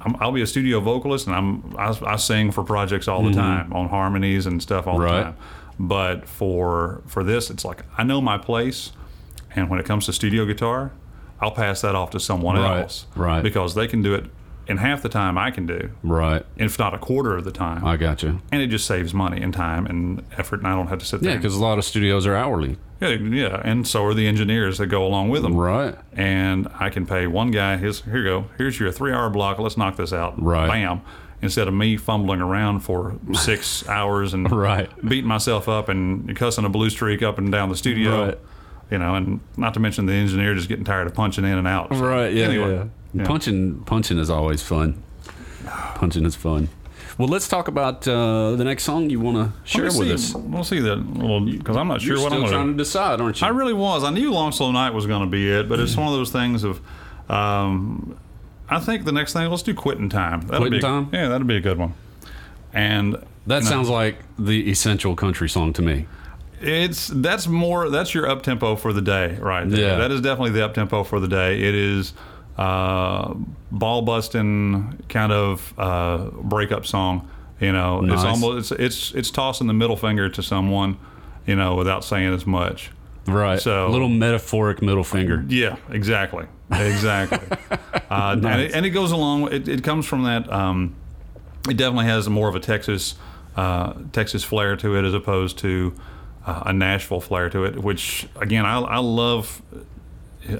[0.02, 3.34] I'm, I'll be a studio vocalist, and I'm I, I sing for projects all the
[3.34, 5.16] time on harmonies and stuff all Mm-hmm.
[5.16, 5.36] The time.
[5.80, 8.92] But for for this, it's like I know my place,
[9.56, 10.92] and when it comes to studio guitar,
[11.42, 13.42] I'll pass that off to someone Right, else, right.
[13.44, 14.26] Because they can do it
[14.68, 17.86] in half the time I can do, Right, if not a quarter of the time
[17.86, 18.42] I got you.
[18.52, 21.22] and it just saves money and time and effort, and I don't have to sit
[21.22, 21.32] there.
[21.32, 22.78] Yeah, because a lot of studios are hourly.
[23.00, 25.56] yeah, yeah, and so are the engineers that go along with them.
[25.56, 25.96] Right.
[26.14, 28.46] And I can pay one guy his here you go.
[28.58, 29.58] Here's your three hour block.
[29.60, 30.42] Let's knock this out.
[30.42, 30.68] Right.
[30.68, 31.02] Bam.
[31.40, 34.90] Instead of me fumbling around for six hours and Right.
[35.08, 38.26] beating myself up and cussing a blue streak up and down the studio.
[38.26, 38.38] Right.
[38.90, 41.68] You know, and not to mention the engineer just getting tired of punching in and
[41.68, 41.92] out.
[41.92, 42.34] Right.
[42.34, 42.46] Yeah.
[42.46, 42.86] Anyway, yeah.
[43.14, 43.26] yeah.
[43.26, 45.04] Punching, punching is always fun.
[45.66, 46.70] Punching is fun.
[47.18, 50.12] Well, let's talk about uh, the next song you want to share Let me with
[50.12, 50.36] us.
[50.36, 52.72] We'll see that little because I'm not sure You're what I'm still going to trying
[52.74, 53.48] to decide, aren't you?
[53.48, 54.04] I really was.
[54.04, 56.32] I knew Long Slow Night was going to be it, but it's one of those
[56.32, 56.80] things of.
[57.30, 58.18] Um,
[58.70, 60.42] I think the next thing, let's do Quitting Time.
[60.42, 61.10] That'll Quitting be Time?
[61.12, 61.94] Yeah, that'd be a good one.
[62.74, 63.16] And
[63.48, 66.06] that you know, sounds like the essential country song to me.
[66.62, 69.70] It's that's more that's your up tempo for the day, right?
[69.70, 69.80] there.
[69.80, 69.96] Yeah.
[69.98, 71.62] that is definitely the up tempo for the day.
[71.62, 72.14] It is
[72.58, 73.34] uh,
[73.72, 77.30] ball busting kind of uh, breakup song.
[77.60, 78.16] You know, Nice.
[78.18, 80.98] it's almost it's it's it's tossing the middle finger to someone,
[81.46, 82.92] you know, without saying as much.
[83.28, 83.60] Right.
[83.60, 85.44] So- a little metaphoric middle finger.
[85.48, 87.40] Yeah, exactly, exactly.
[88.10, 89.52] uh, and, it, and it goes along.
[89.52, 90.52] It, it comes from that.
[90.52, 90.96] Um,
[91.70, 93.16] it definitely has more of a Texas
[93.58, 95.94] uh, Texas flair to it as opposed to
[96.48, 97.78] uh, a Nashville flair to it.
[97.78, 99.62] Which again, I, I love.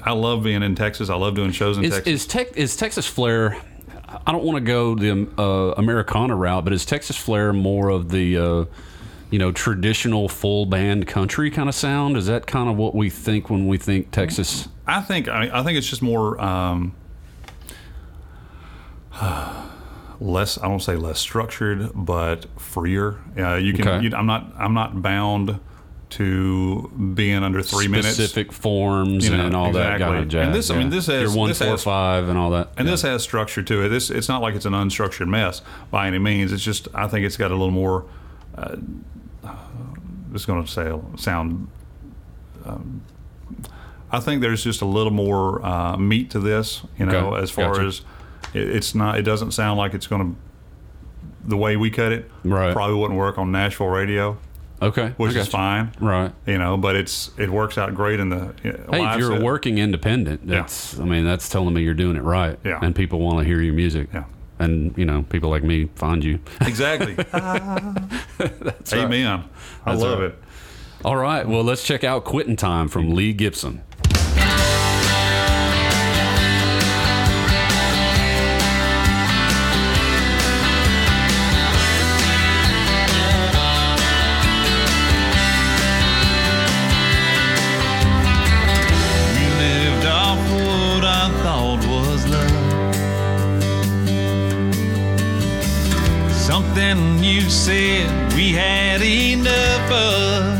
[0.04, 1.08] I love being in Texas.
[1.08, 2.12] I love doing shows in Is Texas.
[2.12, 3.56] is, is Texas Flair?
[4.26, 8.10] I don't want to go the uh, Americana route, but is Texas Flair more of
[8.10, 8.64] the uh,
[9.30, 12.18] you know traditional full band country kind of sound?
[12.18, 14.68] Is that kind of what we think when we think Texas?
[14.86, 16.94] I think I, I think it's just more um,
[20.20, 20.58] less.
[20.58, 23.20] I don't say less structured, but freer.
[23.38, 23.88] Uh, you can.
[23.88, 24.04] Okay.
[24.04, 24.52] You, I'm not.
[24.58, 25.60] I'm not bound
[26.10, 28.14] to being under three minutes.
[28.14, 30.54] specific forms You know, and all that kind of And jazz.
[30.54, 32.70] this- I mean, this has- your one this four has- five and all that.
[32.78, 33.88] And this has structure to it.
[33.90, 36.50] This it's not like it's an unstructured mess by any means.
[36.52, 38.04] It's just I think it's got a little more.
[38.56, 38.76] Uh,
[40.34, 41.68] it's going to say sound.
[42.64, 43.02] Um,
[44.10, 46.82] I think there's just a little more uh, meat to this.
[46.98, 47.86] You know, Okay, as far gotcha.
[47.86, 48.00] as
[48.54, 49.18] it, it's not.
[49.18, 50.40] It doesn't sound like it's going to.
[51.46, 52.74] The way we cut it, Right.
[52.74, 54.36] probably wouldn't work on Nashville radio,
[54.80, 55.52] okay, which is you.
[55.52, 55.92] fine.
[56.00, 56.32] Right.
[56.46, 58.54] You know, but it's it works out great in the.
[58.62, 58.70] Hey,
[59.04, 59.42] if you're set.
[59.42, 62.58] working independent, that's I mean that's telling me you're doing it right.
[62.64, 62.78] Yeah.
[62.82, 64.08] And people want to hear your music.
[64.12, 64.24] Yeah.
[64.58, 66.40] And you know, people like me find you.
[66.62, 67.12] Exactly.
[68.92, 69.44] Amen.
[69.84, 70.30] I That's love right.
[70.30, 70.38] it.
[71.04, 71.46] All right.
[71.46, 73.82] Well, let's check out Quitting Time from Lee Gibson.
[97.68, 100.56] said we had enough of.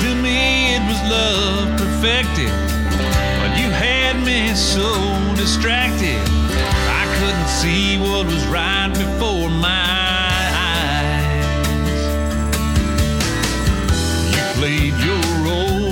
[0.00, 2.52] To me, it was love perfected,
[3.40, 4.88] but you had me so
[5.36, 6.18] distracted.
[7.00, 12.00] I couldn't see what was right before my eyes.
[14.34, 15.89] You played your role.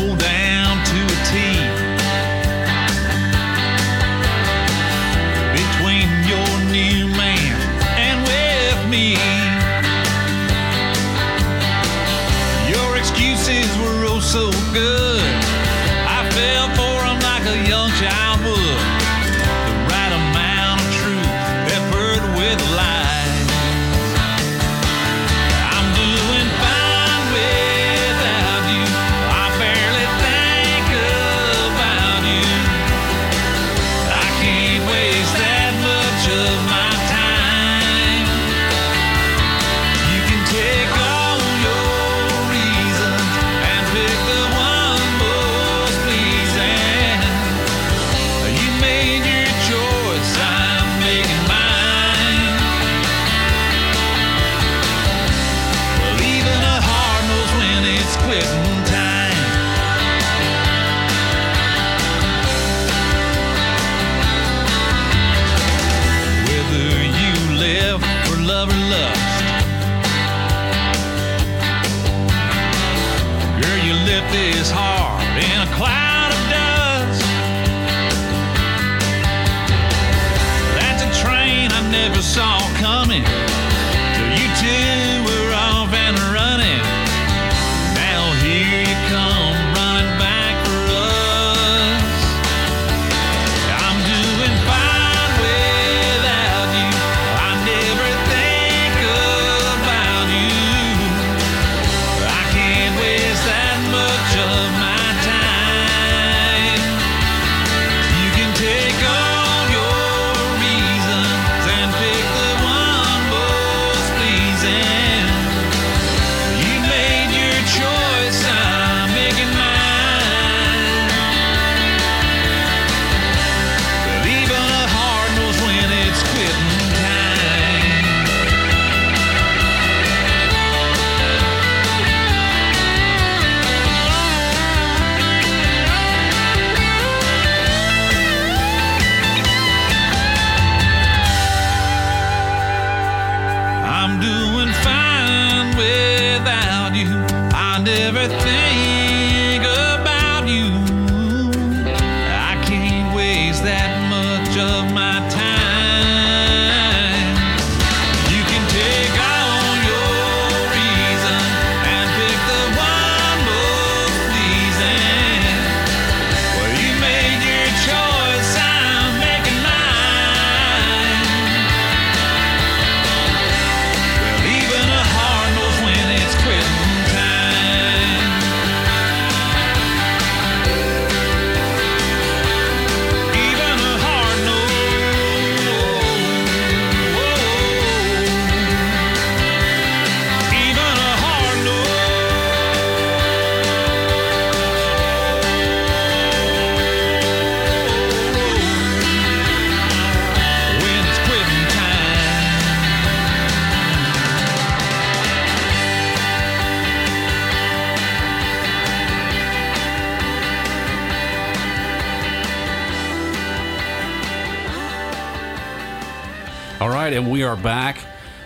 [217.63, 217.99] Back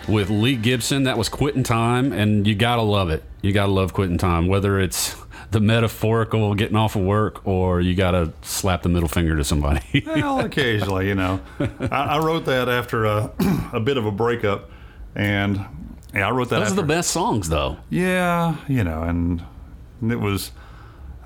[0.07, 1.03] with Lee Gibson.
[1.03, 3.23] That was quitting time, and you gotta love it.
[3.41, 5.15] You gotta love quitting time, whether it's
[5.51, 10.03] the metaphorical getting off of work or you gotta slap the middle finger to somebody.
[10.05, 11.41] Well, occasionally, you know.
[11.59, 13.31] I, I wrote that after a,
[13.73, 14.71] a bit of a breakup,
[15.15, 15.63] and
[16.13, 16.59] yeah, I wrote that.
[16.59, 17.77] Those are the best songs, though.
[17.89, 19.43] Yeah, you know, and
[20.01, 20.51] it was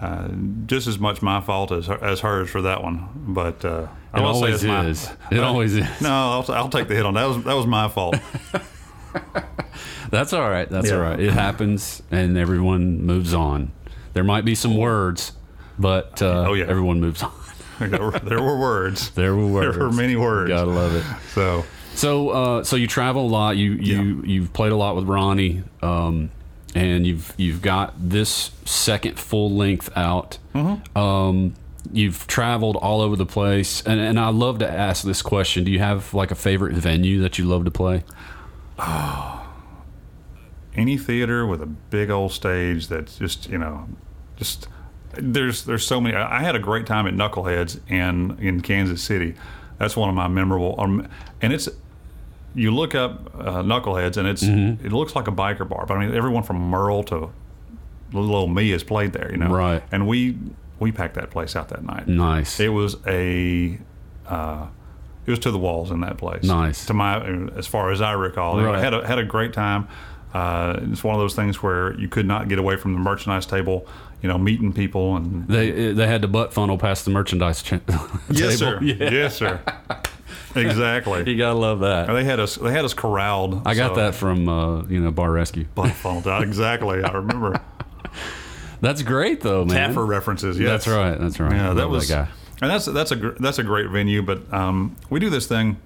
[0.01, 0.29] uh,
[0.65, 3.07] just as much my fault as as hers for that one.
[3.27, 5.09] But uh, It will say always my- is.
[5.31, 6.01] It always is.
[6.01, 7.25] No, I'll, I'll take the hit on that.
[7.25, 8.15] Was, that was my fault.
[10.09, 10.69] That's all right.
[10.69, 10.95] That's Yeah.
[10.95, 11.19] all right.
[11.19, 13.71] It happens, and everyone moves on.
[14.13, 15.33] There might be some words,
[15.77, 16.65] but uh, Oh, yeah.
[16.67, 17.31] everyone moves on.
[17.79, 19.09] there, were, there were words.
[19.11, 19.75] There were words.
[19.77, 20.49] There were many words.
[20.49, 21.03] Gotta love it.
[21.33, 23.57] So So, uh, so you travel a lot.
[23.57, 26.29] You you you've played a lot with Ronnie, um,
[26.73, 30.37] and you've you've got this second full length out.
[30.55, 30.97] Mm-hmm.
[30.97, 31.53] Um,
[31.93, 35.71] you've traveled all over the place, and and I love to ask this question: Do
[35.71, 38.03] you have like a favorite venue that you love to play?
[38.79, 39.47] Oh,
[40.75, 43.87] any theater with a big old stage that's just you know
[44.35, 44.67] just
[45.13, 46.15] there's there's so many.
[46.15, 49.33] I had a great time at Knuckleheads in in Kansas City.
[49.79, 50.75] That's one of my memorable.
[50.79, 51.07] Um,
[51.41, 51.69] and it's
[52.55, 54.85] you look up uh, Knuckleheads and it's Mm-hmm.
[54.85, 55.85] it looks like a biker bar.
[55.85, 57.29] But I mean, everyone from Merle to
[58.13, 59.31] little old me has played there.
[59.31, 59.83] You know, Right.
[59.91, 60.37] And we
[60.79, 62.07] we packed that place out that night.
[62.07, 62.59] Nice.
[62.59, 63.79] It was a.
[64.27, 64.67] Uh,
[65.25, 66.43] it was to the walls in that place.
[66.43, 66.85] Nice.
[66.85, 67.21] To my,
[67.57, 68.75] as far as I recall, Right.
[68.75, 69.87] I had a, had a great time.
[70.33, 73.45] Uh, it's one of those things where you could not get away from the merchandise
[73.45, 73.87] table.
[74.21, 77.69] You know, meeting people and They they had to butt funnel past the merchandise ch-
[77.87, 78.07] table.
[78.31, 78.79] Yes, sir.
[78.81, 79.11] Yeah.
[79.11, 79.61] yes, sir.
[80.55, 81.23] exactly.
[81.31, 82.07] You gotta love that.
[82.07, 82.55] They had us.
[82.55, 83.61] They had us corralled.
[83.65, 85.65] I got so- that from uh, you know Bar Rescue.
[85.75, 86.41] Butt funnel.
[86.41, 87.03] Exactly.
[87.03, 87.61] I remember.
[88.81, 89.93] That's great though, man.
[89.93, 90.59] Taffer references.
[90.59, 90.85] Yes.
[90.85, 91.19] That's right.
[91.19, 91.53] That's right.
[91.55, 92.09] Yeah, that was.
[92.09, 92.27] guy.
[92.61, 94.21] And that's that's a gr- that's a great venue.
[94.21, 95.77] But um, we do this thing.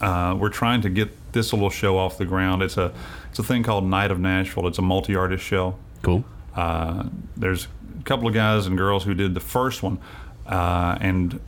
[0.00, 2.62] Uh, we're trying to get this little show off the ground.
[2.62, 2.92] It's a
[3.28, 4.66] it's a thing called Night of Nashville.
[4.66, 5.76] It's a multi artist show.
[6.02, 6.24] Cool.
[6.56, 7.04] Uh,
[7.36, 7.66] there's
[7.98, 9.98] a couple of guys and girls who did the first one,
[10.46, 11.38] uh, and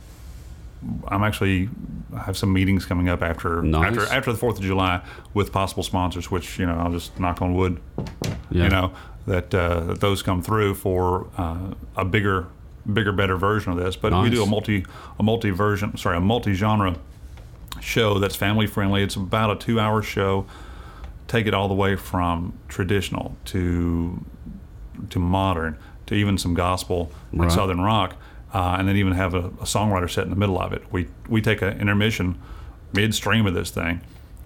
[1.07, 1.69] I'm actually
[2.15, 3.87] I have some meetings coming up after Nice.
[3.97, 5.01] after after the Fourth of July
[5.33, 6.29] with possible sponsors.
[6.29, 7.79] Which you know I'll just knock on wood.
[8.51, 8.63] Yeah.
[8.65, 8.93] You know
[9.25, 12.47] that uh, that those come through for uh, a bigger
[12.91, 13.95] bigger better version of this.
[13.95, 14.85] But we do a multi
[15.19, 16.95] a multi version sorry a multi genre
[17.81, 19.03] show that's family friendly.
[19.03, 20.45] It's about a two hour show.
[21.27, 24.23] Take it all the way from traditional to
[25.09, 27.51] to modern to even some gospel and Right.
[27.51, 28.15] southern rock,
[28.53, 30.83] uh, and then even have a, a songwriter set in the middle of it.
[30.91, 32.35] We we take an intermission
[32.93, 34.01] midstream of this thing,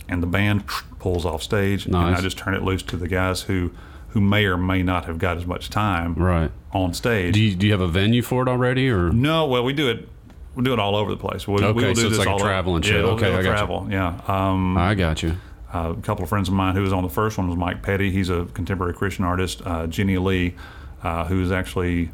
[0.07, 0.65] and the band
[0.99, 3.71] pulls off stage, and I just turn it loose to the guys who
[4.09, 6.51] who may or may not have got as much time Right.
[6.71, 7.33] on stage.
[7.33, 9.89] Do you, do you have a venue for it already, or No, well, we do
[9.89, 10.07] it.
[10.55, 11.47] We do it all over the place.
[11.47, 12.97] We, Okay, we will do so it's this like a all over- traveling Yeah, show.
[12.99, 13.55] it'll- Okay, it'll I got you.
[13.55, 13.87] travel.
[13.91, 14.19] Yeah.
[14.27, 15.33] Um, I got you.
[15.73, 17.83] uh, a couple of friends of mine who was on the first one was Mike
[17.83, 18.09] Petty.
[18.09, 19.61] He's a contemporary Christian artist.
[19.65, 20.55] Uh, Jenny Lee,
[21.03, 22.09] uh, who is actually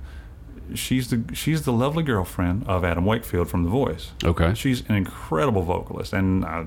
[0.73, 4.11] she's the she's the lovely girlfriend of Adam Wakefield from The Voice.
[4.25, 4.53] Okay.
[4.55, 6.63] She's an incredible vocalist, and uh,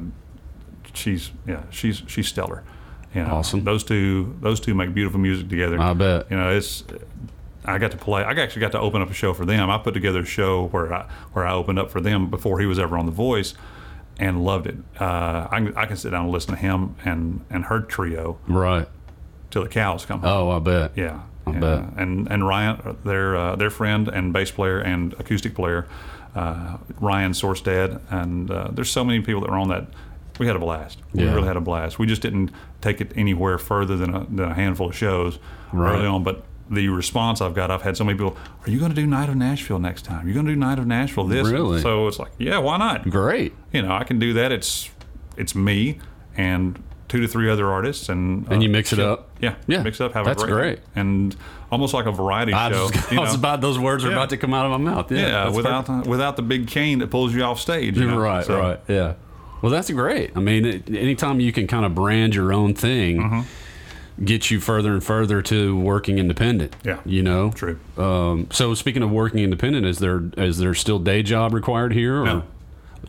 [0.95, 2.63] she's yeah she's she's stellar.
[3.17, 3.65] You know, Awesome.
[3.65, 5.81] Those two those two make beautiful music together.
[5.81, 6.31] I bet.
[6.31, 6.85] You know, it's.
[7.65, 8.23] I got to play.
[8.23, 9.71] I actually got to open up a show for them.
[9.71, 12.67] I put together a show where I where I opened up for them before he
[12.67, 13.55] was ever on The Voice,
[14.19, 14.77] and loved it.
[15.01, 18.39] Uh, I, can- I can sit down and listen to him and and her trio
[18.47, 18.87] Right.
[19.51, 20.31] till the cows come home.
[20.31, 20.93] Oh, I bet.
[20.95, 21.59] Yeah, I yeah.
[21.59, 21.85] bet.
[21.97, 25.89] And and Ryan, their uh, their friend and bass player and acoustic player,
[26.37, 29.87] uh, Ryan Sorstad, and uh, there's so many people that were on that.
[30.39, 30.99] We had a blast.
[31.15, 31.99] We really had a blast.
[31.99, 35.39] We just didn't take it anywhere further than a, than a handful of shows
[35.73, 35.95] Right.
[35.97, 36.23] early on.
[36.23, 38.37] But the response I've got, I've had so many people.
[38.67, 40.27] Are you going to do Night of Nashville next time?
[40.27, 41.47] You're going to do Night of Nashville this?
[41.49, 41.81] Really?
[41.81, 43.09] So it's like, yeah, why not?
[43.09, 43.55] Great.
[43.73, 44.53] You know, I can do that.
[44.53, 44.91] It's
[45.37, 45.99] it's me
[46.37, 49.31] and two to three other artists, and And you uh, mix it show- up?
[49.41, 50.15] Yeah, Yeah, mix it up.
[50.15, 50.79] Have that's a great, great.
[50.97, 51.37] and
[51.71, 52.87] almost like a variety I show.
[52.87, 53.39] was, you I was know?
[53.39, 55.13] about those words are about to come out of my mouth.
[55.13, 57.97] Yeah, yeah, without the, without the big cane that pulls you off stage.
[57.97, 58.19] You know?
[58.19, 59.15] right, So, right, yeah.
[59.67, 60.31] Well, that's great.
[60.37, 64.25] I mean, it, anytime you can kind of brand your own thing, Mm-hmm.
[64.25, 66.77] gets you further and further to working independent.
[66.85, 67.01] Yeah.
[67.05, 67.51] you know.
[67.51, 67.79] True.
[67.99, 72.23] Um, so speaking of working independent, is there is there still day job required here?
[72.23, 72.43] Or No.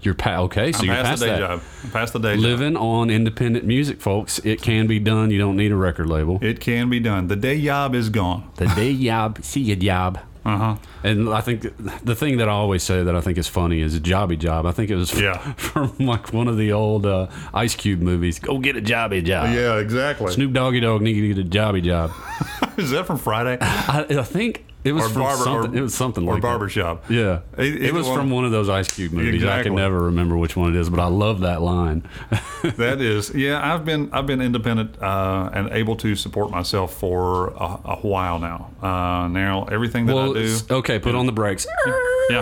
[0.02, 0.72] You're pa- okay.
[0.72, 1.40] So I'm you're past past the day that.
[1.40, 1.62] job.
[1.84, 2.44] I'm past the day job.
[2.44, 4.40] Living on independent music, folks.
[4.40, 5.32] It can be done.
[5.32, 6.40] You don't need a record label.
[6.42, 7.28] It can be done.
[7.28, 8.50] The day job is gone.
[8.56, 10.20] The day job, see ya job.
[10.48, 10.76] Uh huh.
[11.04, 11.64] And I think
[12.06, 14.66] the thing that I always say that I think is funny is a jobby job.
[14.66, 15.38] I think it was Yeah.
[15.58, 18.40] from like one of the old uh, Ice Cube movies.
[18.40, 19.54] Go get a jobby job.
[19.54, 20.32] Yeah, exactly.
[20.32, 22.12] Snoop Doggy Dogg needed to get a jobby job.
[22.78, 25.74] is that from Friday I, I think it was from barber something.
[25.74, 26.48] or, it was something or like that.
[26.48, 27.10] barbershop?
[27.10, 29.44] Yeah, It- it, it was from one of those Ice Cube movies.
[29.46, 32.04] I can never remember which one it is, but I love that line.
[32.64, 33.74] that is, yeah.
[33.74, 38.40] I've been I've been independent uh, and able to support myself for a, a while
[38.40, 38.72] now.
[38.82, 41.68] Uh, now everything that well, I do, okay, put on the brakes.
[42.30, 42.42] yeah,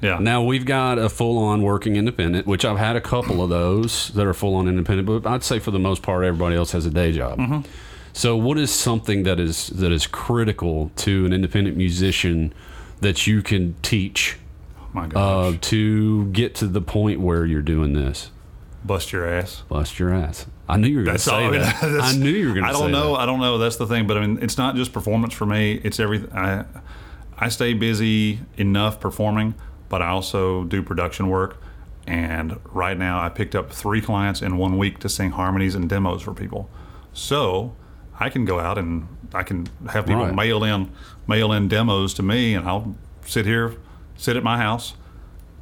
[0.00, 0.18] yeah.
[0.18, 4.26] Now we've got a full-on working independent, which I've had a couple of those that
[4.26, 7.12] are full-on independent, but I'd say for the most part, everybody else has a day
[7.12, 7.38] job.
[7.38, 7.60] Mm-hmm.
[8.16, 12.54] So, what is something that is that is critical to an independent musician
[13.02, 14.38] that you can teach
[14.94, 18.30] my uh, to get to the point where you're doing this?
[18.86, 19.64] bust your ass.
[19.68, 20.46] Bust your ass.
[20.66, 21.54] I knew you were going to say all.
[21.54, 21.82] I that.
[21.82, 23.12] I knew you were going to I don't know.
[23.12, 23.20] that.
[23.20, 23.58] I don't know.
[23.58, 24.06] That's the thing.
[24.06, 25.80] But I mean, it's not just performance for me.
[25.84, 26.32] It's everything.
[26.32, 26.64] I
[27.36, 29.54] I stay busy enough performing,
[29.90, 31.60] but I also do production work.
[32.06, 35.86] And right now, I picked up three clients in one week to sing harmonies and
[35.86, 36.70] demos for people.
[37.12, 37.74] So
[38.18, 40.34] I can go out and I can have people Right.
[40.34, 40.90] mail in
[41.26, 42.94] mail in demos to me, and I'll
[43.24, 43.74] sit here,
[44.16, 44.94] sit at my house,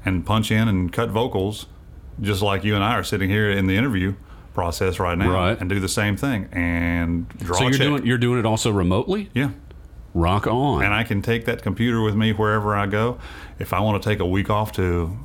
[0.05, 1.67] and punch in and cut vocals,
[2.21, 4.15] just like you and I are sitting here in the interview
[4.53, 5.61] process right now, Right.
[5.61, 9.31] and do the same thing and draw So you're doing you're doing it also remotely.
[9.35, 9.49] yeah,
[10.13, 10.85] Rock on.
[10.85, 13.19] and I can take that computer with me wherever I go.
[13.59, 15.17] If I want to take a week off to,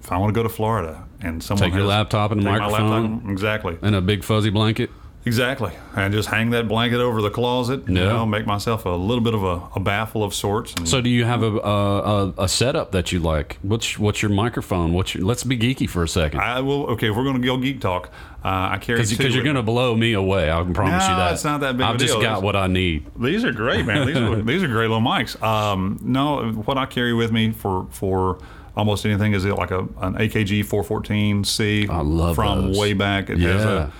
[0.00, 2.44] if I want to go to Florida and someone Take your has- laptop and a
[2.44, 2.90] microphone.
[3.14, 4.90] laptop- exactly, and a big fuzzy blanket.
[5.26, 7.86] Exactly, and just hang that blanket over the closet.
[7.86, 10.74] You know, make myself a little bit of a, a baffle of sorts.
[10.88, 13.58] So, do you have a a, a, setup that you like?
[13.62, 14.92] What's what's your microphone?
[14.94, 16.40] What's your, let's be geeky for a second.
[16.40, 16.86] I will.
[16.92, 18.06] Okay, if we're going to go geek talk,
[18.44, 20.50] uh, I carry Because you're going to blow me away.
[20.50, 21.32] I can promise you that.
[21.32, 22.22] it's not that big of I've just deal.
[22.22, 23.06] got It's- what I need.
[23.20, 24.06] These are great, man.
[24.06, 25.40] These are these are great little mics.
[25.42, 28.38] Um, no, what I carry with me for for
[28.76, 31.88] almost anything is it like a an AKG 414C.
[31.88, 32.78] I love from those.
[32.78, 33.30] way back.
[33.30, 33.90] It Yeah.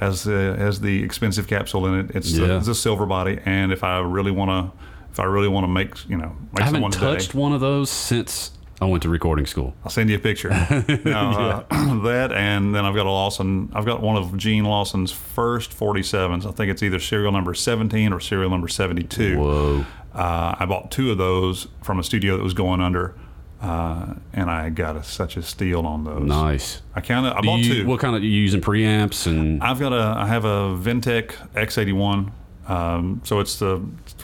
[0.00, 2.16] A has uh, has the expensive capsule in it.
[2.16, 2.58] It's, the, Yeah.
[2.58, 4.78] it's a silver body, and if I really want to,
[5.10, 7.60] if I really want to make you know make I haven't touched day, one of
[7.60, 9.74] those since I went to recording school.
[9.84, 10.50] I'll send you a picture.
[11.04, 13.70] Now, uh, that, and then I've got a Lawson.
[13.74, 16.44] I've got one of Gene Lawson's first 47s.
[16.46, 19.38] I think it's either serial number 17 or serial number 72.
[19.38, 19.86] Whoa.
[20.14, 23.14] Uh, I bought two of those from a studio that was going under,
[23.60, 26.22] uh, and I got a, such a steal on those.
[26.22, 26.82] Nice.
[26.94, 27.86] I kind of I Do bought you- two.
[27.86, 32.30] What kind of you using preamps and I've got a I have a Vintech X81.
[32.68, 33.80] Um, so it's the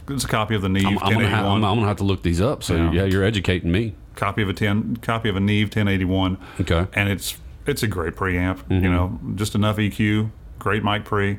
[0.08, 2.04] it's a copy of the Neve I'm, I'm gonna have, I'm, I'm gonna have to
[2.04, 2.62] look these up.
[2.64, 2.92] So Yeah.
[2.92, 3.94] yeah, you're educating me.
[4.16, 6.38] copy of a 10 copy of a Neve 1081.
[6.60, 6.74] Okay.
[6.74, 6.98] Mm-hmm.
[6.98, 8.58] And it's it's a great preamp.
[8.68, 11.38] You know, just enough EQ, great mic pre,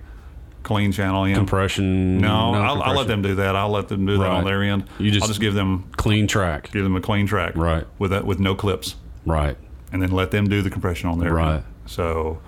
[0.64, 1.36] clean channel in.
[1.36, 2.18] Compression.
[2.20, 3.56] no, I'll, I'll let them do that.
[3.56, 4.86] I'll let them do that on their end.
[4.98, 6.72] You just- I'll just give them clean track.
[6.72, 7.56] give them a clean track.
[7.56, 7.86] Right.
[8.00, 8.96] With that with no clips.
[9.26, 9.58] Right.
[9.92, 11.56] And then let them do the compression on their Right.
[11.56, 11.64] end.
[11.86, 12.40] So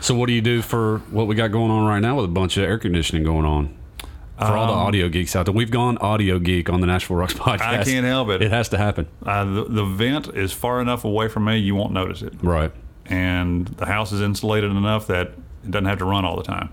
[0.00, 2.28] So what do you do for what we got going on right now with a
[2.28, 3.74] bunch of air conditioning going on?
[4.38, 7.32] For all the audio geeks out there, we've gone audio geek on the Nashville Rocks
[7.34, 7.74] podcast.
[7.74, 8.42] Um, I can't help it.
[8.42, 9.06] It has to happen.
[9.24, 12.34] uh, the, the vent is far enough away from me you won't notice it.
[12.42, 12.70] Right.
[13.06, 15.28] and the house is insulated enough that
[15.64, 16.68] it doesn't have to run all the time.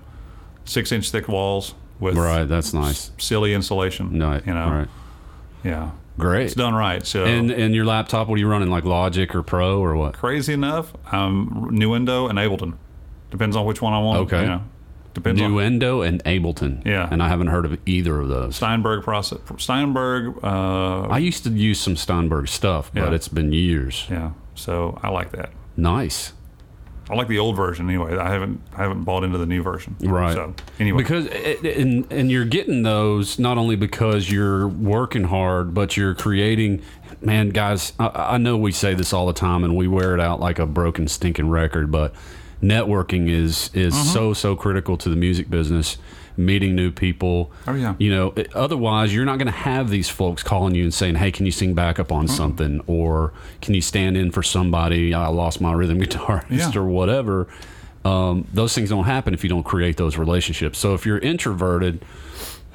[0.66, 2.46] Six inch thick walls with Right.
[2.46, 3.12] That's nice.
[3.18, 4.18] silly insulation.
[4.18, 4.40] No.
[4.46, 4.88] you know, right.
[5.64, 6.46] yeah, Great.
[6.46, 7.06] it's done right.
[7.06, 8.70] So And and your laptop, what are you running?
[8.70, 10.14] Like Logic or Pro or what?
[10.14, 12.74] crazy enough, um, Nuendo and Ableton
[13.32, 14.20] depends on which one I want.
[14.22, 14.42] Okay.
[14.42, 14.62] you know.
[15.14, 16.86] depends on Nuendo and Ableton.
[16.86, 17.08] Yeah.
[17.12, 18.56] And I haven't heard of either of those.
[18.56, 19.40] Steinberg process.
[19.58, 23.16] Steinberg, uh, I used to use some Steinberg stuff, but Yeah.
[23.16, 24.06] it's been years.
[24.10, 24.32] yeah.
[24.56, 25.50] So I like that.
[25.76, 26.34] Nice.
[27.10, 28.18] I like the old version anyway.
[28.18, 29.96] I haven't I haven't bought into the new version.
[30.02, 30.34] Right.
[30.34, 35.74] So anyway, Because it- and and you're getting those not only because you're working hard,
[35.74, 36.82] but you're creating.
[37.22, 40.20] Man, guys, I, I know we say this all the time, and we wear it
[40.20, 41.92] out like a broken, stinking record.
[41.92, 42.14] But
[42.62, 44.08] networking is is Mm-hmm.
[44.14, 45.98] so so critical to the music business.
[46.36, 47.52] Meeting new people.
[47.68, 47.94] Oh, yeah.
[48.00, 51.16] You know, it- otherwise you're not going to have these folks calling you and saying,
[51.16, 55.14] "Hey, can you sing backup on something?" or "Can you stand in for somebody?
[55.14, 56.80] I lost my rhythm guitarist," Yeah.
[56.80, 57.48] or whatever
[58.06, 60.78] um, those things don't happen if you don't create those relationships.
[60.78, 62.04] So if you're introverted,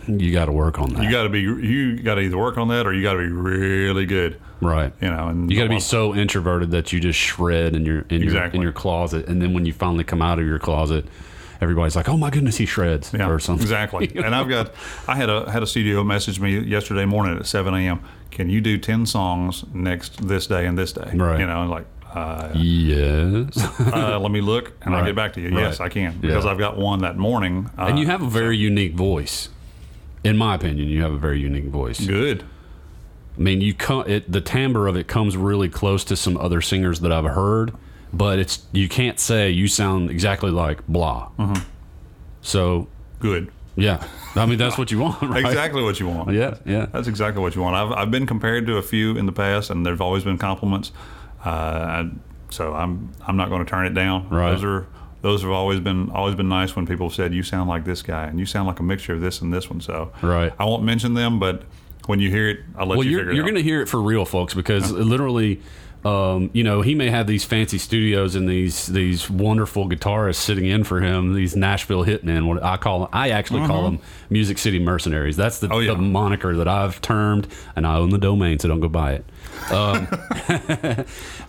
[0.07, 1.03] you got to work on that.
[1.03, 3.19] you got to be you got to either work on that or you got to
[3.19, 4.41] be really good.
[4.63, 4.93] right.
[5.03, 8.07] You know, and You got to be so introverted that you just shred in your
[8.09, 11.05] in your in your closet, and then when you finally come out of your closet,
[11.61, 13.63] everybody's like, "Oh my goodness, he shreds," Yeah, or something.
[13.63, 14.11] Exactly.
[14.25, 14.73] And I've got,
[15.07, 18.01] I had a had a studio message me yesterday morning at 7 a.m.
[18.31, 21.11] Can you do 10 songs next this day and this day?
[21.15, 21.41] Right.
[21.41, 23.57] You know, like, uh, Yes.
[23.81, 25.49] uh, let me look and I'll get back to you.
[25.51, 25.63] Right.
[25.63, 26.51] Yes, I can because Yeah.
[26.51, 27.71] I've got one that morning.
[27.79, 29.49] Uh, and you have a very unique voice.
[30.25, 32.01] In my opinion, you have a very unique voice.
[32.05, 32.45] good.
[33.37, 36.61] I mean, you come it, the timbre of it comes really close to some other
[36.61, 37.73] singers that I've heard,
[38.13, 41.29] but it's you can't say you sound exactly like blah.
[41.39, 41.63] Mm-hmm.
[42.43, 42.89] So
[43.21, 43.51] Good.
[43.77, 45.45] yeah, I mean that's what you want, right?
[45.45, 46.33] Exactly what you want.
[46.33, 46.87] Yeah, yeah.
[46.93, 47.77] That's exactly what you want.
[47.77, 50.93] I've, I've been compared to a few in the past, and there've always been compliments.
[51.45, 52.11] Uh, I,
[52.51, 54.29] so I'm I'm not going to turn it down.
[54.29, 54.53] Right.
[54.53, 54.87] Those are
[55.21, 58.03] those have always been always been nice when people have said you sound like this
[58.03, 59.81] guy and you sound like a mixture of this and this one.
[59.81, 60.53] So Right.
[60.59, 61.65] I won't mention them, but
[62.07, 63.49] when you hear it, I'll let Well, you you're figure it you're out.
[63.49, 65.61] going to hear it for real, folks, because literally.
[66.05, 70.67] Um, you know, he may have these fancy studios and these these wonderful guitarists sitting
[70.67, 71.35] in for him.
[71.35, 73.99] These Nashville hitmen, what I call, I actually call them
[74.31, 75.37] Music City mercenaries.
[75.37, 75.69] That's the.
[75.73, 75.95] Oh, yeah.
[75.95, 79.25] the moniker that I've termed, and I own the domain, so don't go buy it.
[79.73, 80.09] Um,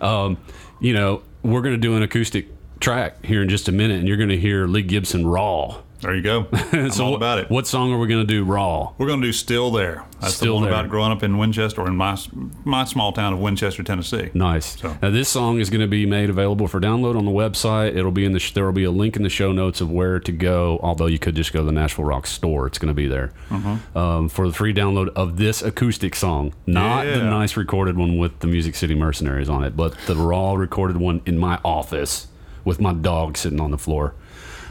[0.00, 0.36] um,
[0.80, 2.48] you know, we're going to do an acoustic
[2.80, 5.80] track here in just a minute, and you're going to hear Lee Gibson raw.
[6.00, 6.46] There you go.
[6.52, 7.50] I'm so all about it.
[7.50, 8.92] What song are we going to do raw?
[8.96, 10.72] We're going to do "Still There." That's Still the one There.
[10.72, 12.18] about growing up in Winchester, or in my
[12.64, 14.30] my small town of Winchester, Tennessee.
[14.32, 14.80] Nice.
[14.80, 17.96] So- Now this song is going to be made available for download on the website.
[17.96, 18.38] It'll be in the.
[18.40, 20.78] Sh- there will be a link in the show notes of where to go.
[20.82, 22.66] Although you could just go to the Nashville Rock store.
[22.66, 23.98] It's going to be there Mm-hmm.
[23.98, 28.38] um, for the free download of this acoustic song, not the nice recorded one with
[28.40, 32.28] the Music City Mercenaries on it, but the raw recorded one in my office
[32.64, 34.14] with my dog sitting on the floor.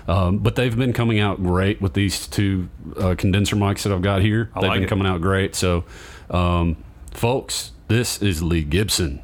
[0.09, 4.01] Um, but they've been coming out great with these two uh, condenser mics that I've
[4.01, 4.49] got here.
[4.55, 4.89] I they've like been it.
[4.89, 5.53] coming out great.
[5.53, 5.83] So,
[6.31, 6.77] um,
[7.13, 9.21] folks, this is Lee Gibson.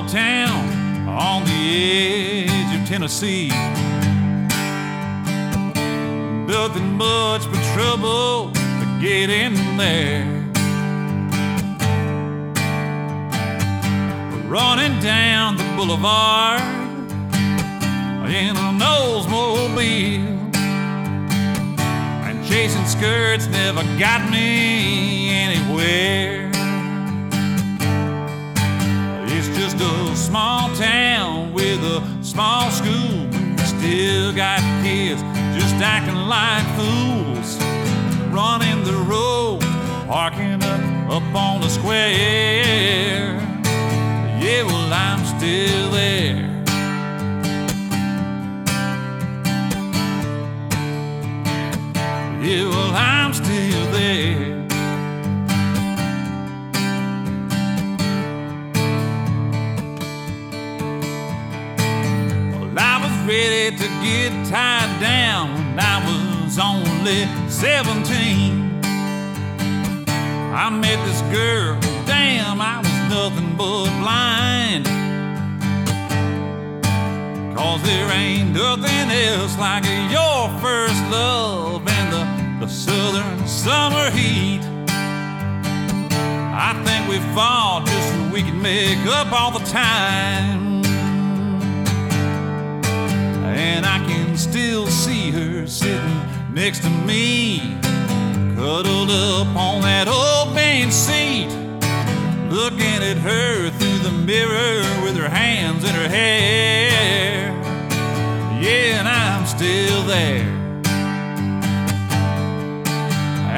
[0.00, 3.48] Small town on the edge of Tennessee.
[6.46, 10.24] Nothing much but trouble to get in there.
[14.48, 16.60] Running down the boulevard
[18.30, 20.54] in an Oldsmobile.
[22.24, 26.49] And chasing skirts never got me anywhere.
[29.80, 33.28] A small town with a small school.
[33.64, 35.22] Still got kids
[35.54, 37.58] just acting like fools.
[38.30, 39.60] Running the road,
[40.06, 43.40] parking up, up on the square.
[44.40, 46.46] Yeah, well, I'm still there.
[52.42, 54.49] Yeah, well, I'm still there.
[63.30, 68.82] Ready to get tied down when I was only 17.
[70.52, 74.86] I met this girl, damn, I was nothing but blind.
[77.56, 84.62] Cause there ain't nothing else like your first love and the, the southern summer heat.
[86.68, 90.59] I think we fought just so we can make up all the time.
[93.60, 96.20] And I can still see her sitting
[96.54, 97.76] next to me,
[98.56, 101.48] cuddled up on that old bench seat,
[102.48, 107.52] looking at her through the mirror with her hands in her hair.
[108.62, 110.48] Yeah, and I'm still there.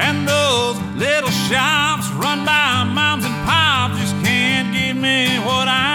[0.05, 5.92] And those little shops run by moms and pops just can't give me what I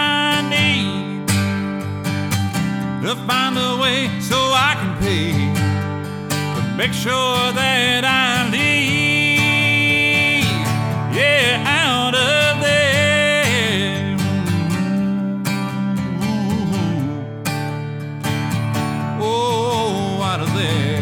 [3.09, 5.31] to find a way so I can pay
[6.29, 10.43] to make sure that I leave.
[11.17, 14.15] Yeah, out of there.
[19.19, 21.01] Oh, out of there.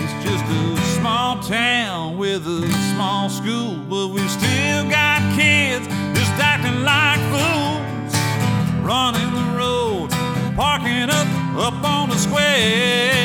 [0.00, 4.59] It's just a small town with a small school, but we've still
[11.70, 13.19] up on the square.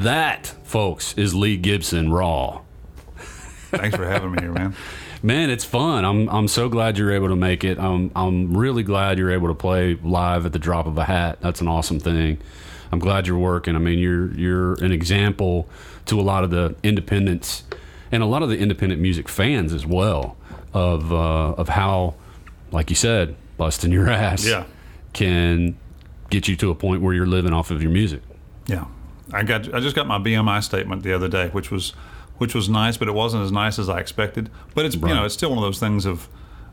[0.00, 2.62] And that, folks, is Lee Gibson Raw.
[3.70, 4.74] Thanks for having me here, man.
[5.22, 6.06] Man, it's fun.
[6.06, 7.78] I'm I'm so glad you're able to make it.
[7.78, 11.36] I'm I'm really glad you're able to play live at the drop of a hat.
[11.42, 12.38] That's an awesome thing.
[12.90, 13.76] I'm glad you're working.
[13.76, 15.68] I mean, you're you're an example
[16.06, 17.64] to a lot of the independents
[18.10, 20.38] and a lot of the independent music fans as well
[20.72, 22.14] of uh, of how,
[22.70, 24.64] like you said, busting your ass Yeah.
[25.12, 25.76] can
[26.30, 28.22] get you to a point where you're living off of your music.
[28.66, 28.86] Yeah,
[29.32, 29.72] I got.
[29.74, 31.90] I just got my BMI statement the other day, which was,
[32.38, 34.50] which was nice, but it wasn't as nice as I expected.
[34.74, 36.28] But it's you know it's still one of those things of,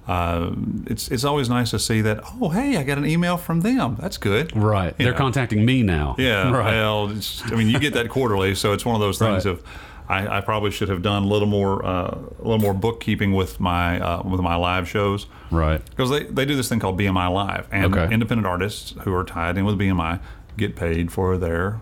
[0.07, 0.51] uh,
[0.85, 2.21] it's it's always nice to see that.
[2.41, 3.97] Oh, hey, I got an email from them.
[3.99, 4.55] That's good.
[4.55, 4.95] Right.
[4.97, 5.17] You They're know.
[5.17, 6.15] contacting me now.
[6.17, 6.49] Yeah.
[6.57, 6.71] Right.
[6.71, 9.51] Well, it's, I mean, you get that quarterly, so it's one of those things Right.
[9.53, 9.63] of.
[10.09, 13.59] I, I probably should have done a little more, uh, a little more bookkeeping with
[13.59, 15.81] my uh, with my live shows right.
[15.89, 18.13] because they, they do this thing called BMI Live, and Okay.
[18.13, 20.21] independent artists who are tied in with BMI
[20.55, 21.81] get paid for their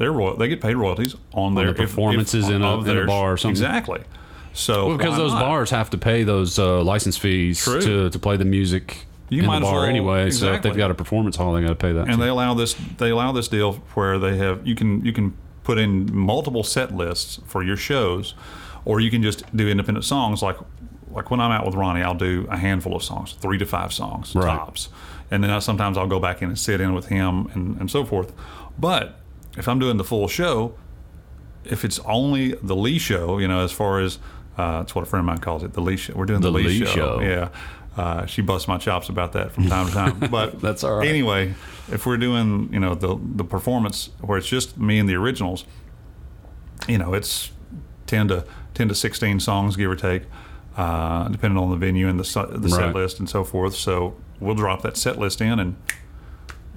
[0.00, 0.36] their royal.
[0.36, 3.36] They get paid royalties on their the performances in a- of in a bar or
[3.36, 3.50] something.
[3.52, 4.00] Exactly.
[4.52, 5.42] So Well, because those not?
[5.42, 7.80] bars have to pay those uh, license fees True.
[7.80, 10.30] to, to play the music You in might the bar well- anyway.
[10.32, 12.08] So if they've got a performance hall, they got to pay that.
[12.08, 12.22] and too.
[12.22, 15.78] they allow this they allow this deal where they have you can you can put
[15.78, 18.34] in multiple set lists for your shows,
[18.84, 20.42] or you can just do independent songs.
[20.42, 20.56] Like
[21.12, 23.92] like when I'm out with Ronnie, I'll do a handful of songs, three to five
[23.92, 24.46] songs Right.
[24.46, 24.88] tops,
[25.30, 27.90] and then I, sometimes I'll go back in and sit in with him and, and
[27.90, 28.32] so forth.
[28.78, 29.19] But
[29.60, 30.74] if I'm doing the full show,
[31.64, 34.18] if it's only the Lee show, you know, as far as
[34.58, 36.14] uh, that's what a friend of mine calls it, the Lee show.
[36.16, 36.86] We're doing the, The Lee, Lee show.
[36.86, 37.20] show.
[37.20, 37.48] Yeah.
[37.96, 40.18] Uh, she busts my chops about that from time to time.
[40.30, 41.08] But That's all right.
[41.08, 41.54] Anyway,
[41.92, 45.64] if we're doing, you know, the the performance where it's just me and the originals,
[46.88, 47.50] you know, it's
[48.06, 48.44] ten to
[48.74, 50.22] ten to sixteen songs, give or take,
[50.76, 52.24] uh, depending on the venue and the
[52.58, 52.86] the Right.
[52.86, 53.74] set list and so forth.
[53.74, 55.76] So we'll drop that set list in, and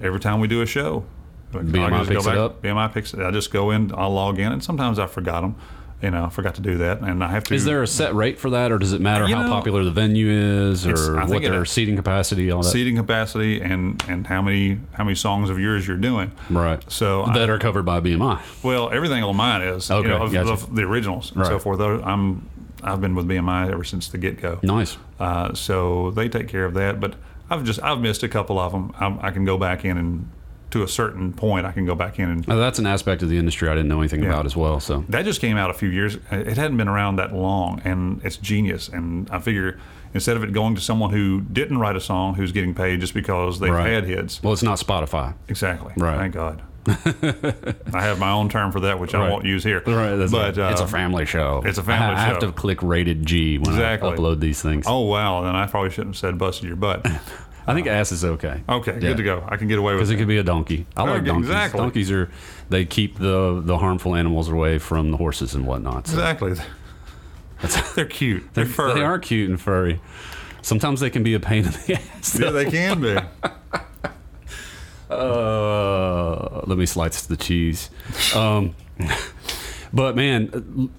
[0.02, 1.04] every time we do a show,
[1.54, 2.62] BMI picks it up?
[2.62, 3.20] BMI picks it.
[3.20, 5.56] I just go in, I'll log in, and sometimes I forgot them.
[6.02, 7.54] You know, I forgot to do that, and I have to.
[7.54, 9.90] Is there a set rate for that, or does it matter how know, popular the
[9.90, 12.68] venue is, or what it their seating capacity, all that?
[12.68, 16.32] seating capacity and and how many how many songs of yours you're doing?
[16.50, 16.84] right.
[16.92, 18.42] So I- that are covered by BMI.
[18.62, 20.50] Well, everything on mine is Okay, you know, gotcha.
[20.52, 21.80] of the originals and so forth.
[21.80, 22.50] I'm
[22.82, 24.58] I've been with BMI ever since the get go.
[24.62, 24.98] Nice.
[25.18, 27.00] Uh, so they take care of that.
[27.00, 27.14] But
[27.48, 28.92] I've just I've missed a couple of them.
[29.00, 30.28] I, I can go back in and
[30.74, 33.28] to a certain point I can go back in and Now, that's an aspect of
[33.28, 34.80] the industry I didn't know anything about as well.
[34.80, 36.18] So that just came out a few years.
[36.32, 38.88] It hadn't been around that long, and it's genius.
[38.88, 39.78] And I figure
[40.14, 43.14] instead of it going to someone who didn't write a song who's getting paid just
[43.14, 43.86] because they've Right.
[43.88, 45.34] had hits, well, it's not Spotify.
[45.46, 45.92] Exactly.
[45.96, 46.16] Right.
[46.18, 46.62] Thank God.
[47.94, 49.78] I have my own term for that, which I won't use here.
[49.86, 50.28] Right.
[50.28, 50.72] But right.
[50.72, 51.62] it's a uh, family show.
[51.64, 54.10] it's a family I, I have to click rated G when Exactly.
[54.10, 54.84] I upload these things.
[54.88, 55.42] Oh wow!
[55.42, 57.06] Then I probably shouldn't have said "busted your butt."
[57.66, 58.62] I think ass is okay.
[58.68, 59.00] Okay, Yeah.
[59.00, 59.44] good to go.
[59.48, 60.04] I can get away with it.
[60.04, 60.86] Because it could be a donkey.
[60.96, 61.48] I like donkeys.
[61.48, 61.80] exactly.
[61.80, 62.30] Donkeys are
[62.68, 66.06] they keep the the harmful animals away from the horses and whatnot.
[66.06, 66.54] So Exactly.
[67.94, 68.44] They're cute.
[68.54, 68.94] They're furry.
[68.94, 70.00] they are cute and furry.
[70.62, 72.38] Sometimes they can be a pain in the ass.
[72.38, 73.16] Yeah, they can be.
[75.10, 77.90] Uh, let me slice the cheese.
[78.34, 78.74] Um,
[79.94, 80.90] but man,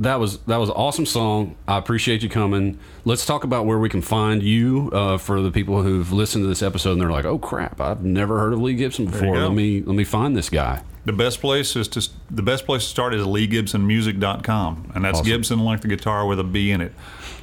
[0.00, 1.56] that was that was an awesome song.
[1.66, 2.78] I appreciate you coming.
[3.06, 6.48] Let's talk about where we can find you uh, for the people who've listened to
[6.48, 9.38] this episode and they're like, "Oh crap, I've never heard of Lee Gibson before.
[9.38, 12.82] Let me let me find this guy." The best place is to the best place
[12.82, 15.26] to start is LeeGibsonMusic.com, and that's Awesome.
[15.26, 16.92] Gibson like the guitar with a B in it.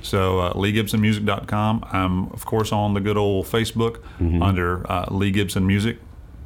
[0.04, 1.86] So uh, LeeGibsonMusic.com.
[1.92, 4.42] I'm of course on the good old Facebook Mm-hmm.
[4.42, 5.98] under uh, Lee Gibson Music.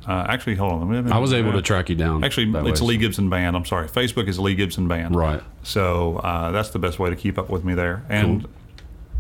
[0.07, 1.11] Uh, actually, hold on.
[1.11, 2.23] I was able to track you down.
[2.23, 2.87] Actually, it's way.
[2.87, 3.55] Lee Gibson Band.
[3.55, 3.87] I'm sorry.
[3.87, 5.15] Facebook is Lee Gibson Band.
[5.15, 5.41] Right.
[5.63, 8.03] So uh, that's the best way to keep up with me there.
[8.09, 8.47] And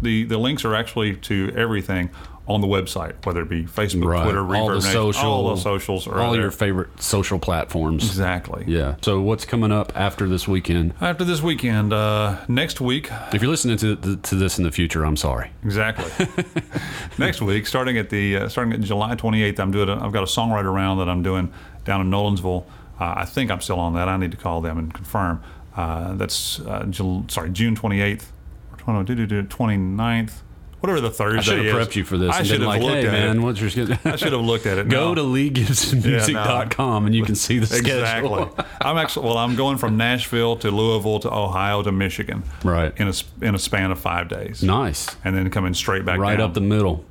[0.01, 2.09] the the links are actually to everything
[2.53, 4.23] on the website, whether it be Facebook, Right.
[4.23, 8.03] Twitter, all the Reverb Nation, social, all the socials are all your favorite social platforms.
[8.03, 8.63] exactly.
[8.67, 8.95] Yeah.
[9.01, 10.93] So what's coming up after this weekend?
[11.01, 15.03] After this weekend, uh, next week, If you're listening to to this in the future,
[15.05, 15.51] I'm sorry.
[15.63, 16.27] exactly.
[17.17, 19.89] next week, starting at the uh, starting at July 28th, I'm doing.
[19.89, 21.51] A, I've got a songwriter round that I'm doing
[21.85, 22.65] down in Nolensville.
[22.99, 24.07] Uh, I think I'm still on that.
[24.07, 25.41] I need to call them and confirm.
[25.75, 28.25] Uh, that's uh, Jul- sorry, June 28th
[28.73, 30.41] or 20, do, do, do, 29th,
[30.81, 32.29] whatever the Thursday I should have prepped you for this.
[32.35, 33.41] I should have like, looked hey at man, it.
[33.41, 33.69] what's your
[34.05, 34.89] I should have looked at it.
[34.89, 35.15] Go No.
[35.15, 37.97] to leegibsonmusic.com and you can see the schedule.
[38.43, 38.65] Exactly.
[38.81, 39.37] I'm actually well.
[39.37, 42.43] I'm going from Nashville to Louisville to Ohio to Michigan.
[42.63, 42.93] Right.
[42.99, 44.63] In a in a span of five days.
[44.63, 45.07] nice.
[45.23, 47.05] And then coming straight back Right down, up the middle.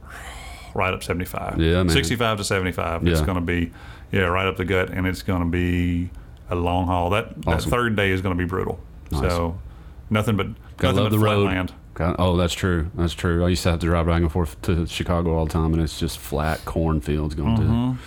[0.75, 1.61] right up 75.
[1.61, 1.89] Yeah, man.
[1.91, 3.03] 65 to 75.
[3.05, 3.12] Yeah.
[3.12, 3.73] It's going to be
[4.12, 6.11] yeah right up the gut, and it's going to be
[6.49, 7.11] a long haul.
[7.11, 8.81] That that third day is going to be brutal.
[9.12, 9.59] So
[10.09, 10.47] nothing but
[10.77, 11.47] Gotta nothing but the flat road.
[11.47, 11.73] land.
[12.01, 12.91] God- oh, that's true.
[12.95, 13.45] That's true.
[13.45, 15.83] I used to have to drive back and forth to Chicago all the time, and
[15.83, 17.93] it's just flat cornfields going Mm-hmm.
[17.93, 17.99] to.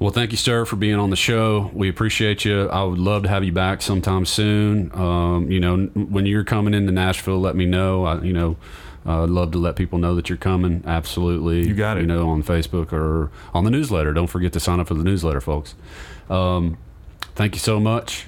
[0.00, 1.70] Well, thank you, sir, for being on the show.
[1.72, 2.68] We appreciate you.
[2.68, 4.90] I would love to have you back sometime soon.
[4.92, 8.04] Um, you know, when you're coming into Nashville, let me know.
[8.04, 8.56] I, you know,
[9.06, 10.82] uh, I'd love to let people know that you're coming.
[10.86, 11.66] Absolutely.
[11.68, 12.00] You got it.
[12.02, 14.12] You know, on Facebook or on the newsletter.
[14.12, 15.74] Don't forget to sign up for the newsletter, folks.
[16.28, 16.76] Um,
[17.36, 18.26] thank you so much.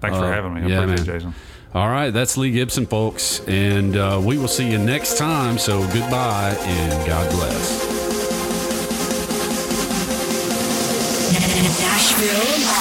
[0.00, 0.60] Thanks for Uh, having me.
[0.62, 1.16] I yeah, appreciate man.
[1.16, 1.34] it, Jason.
[1.74, 3.40] All right, that's Lee Gibson, folks.
[3.46, 5.58] And uh, we will see you next time.
[5.58, 7.98] So goodbye and God bless.
[11.80, 12.77] Nashville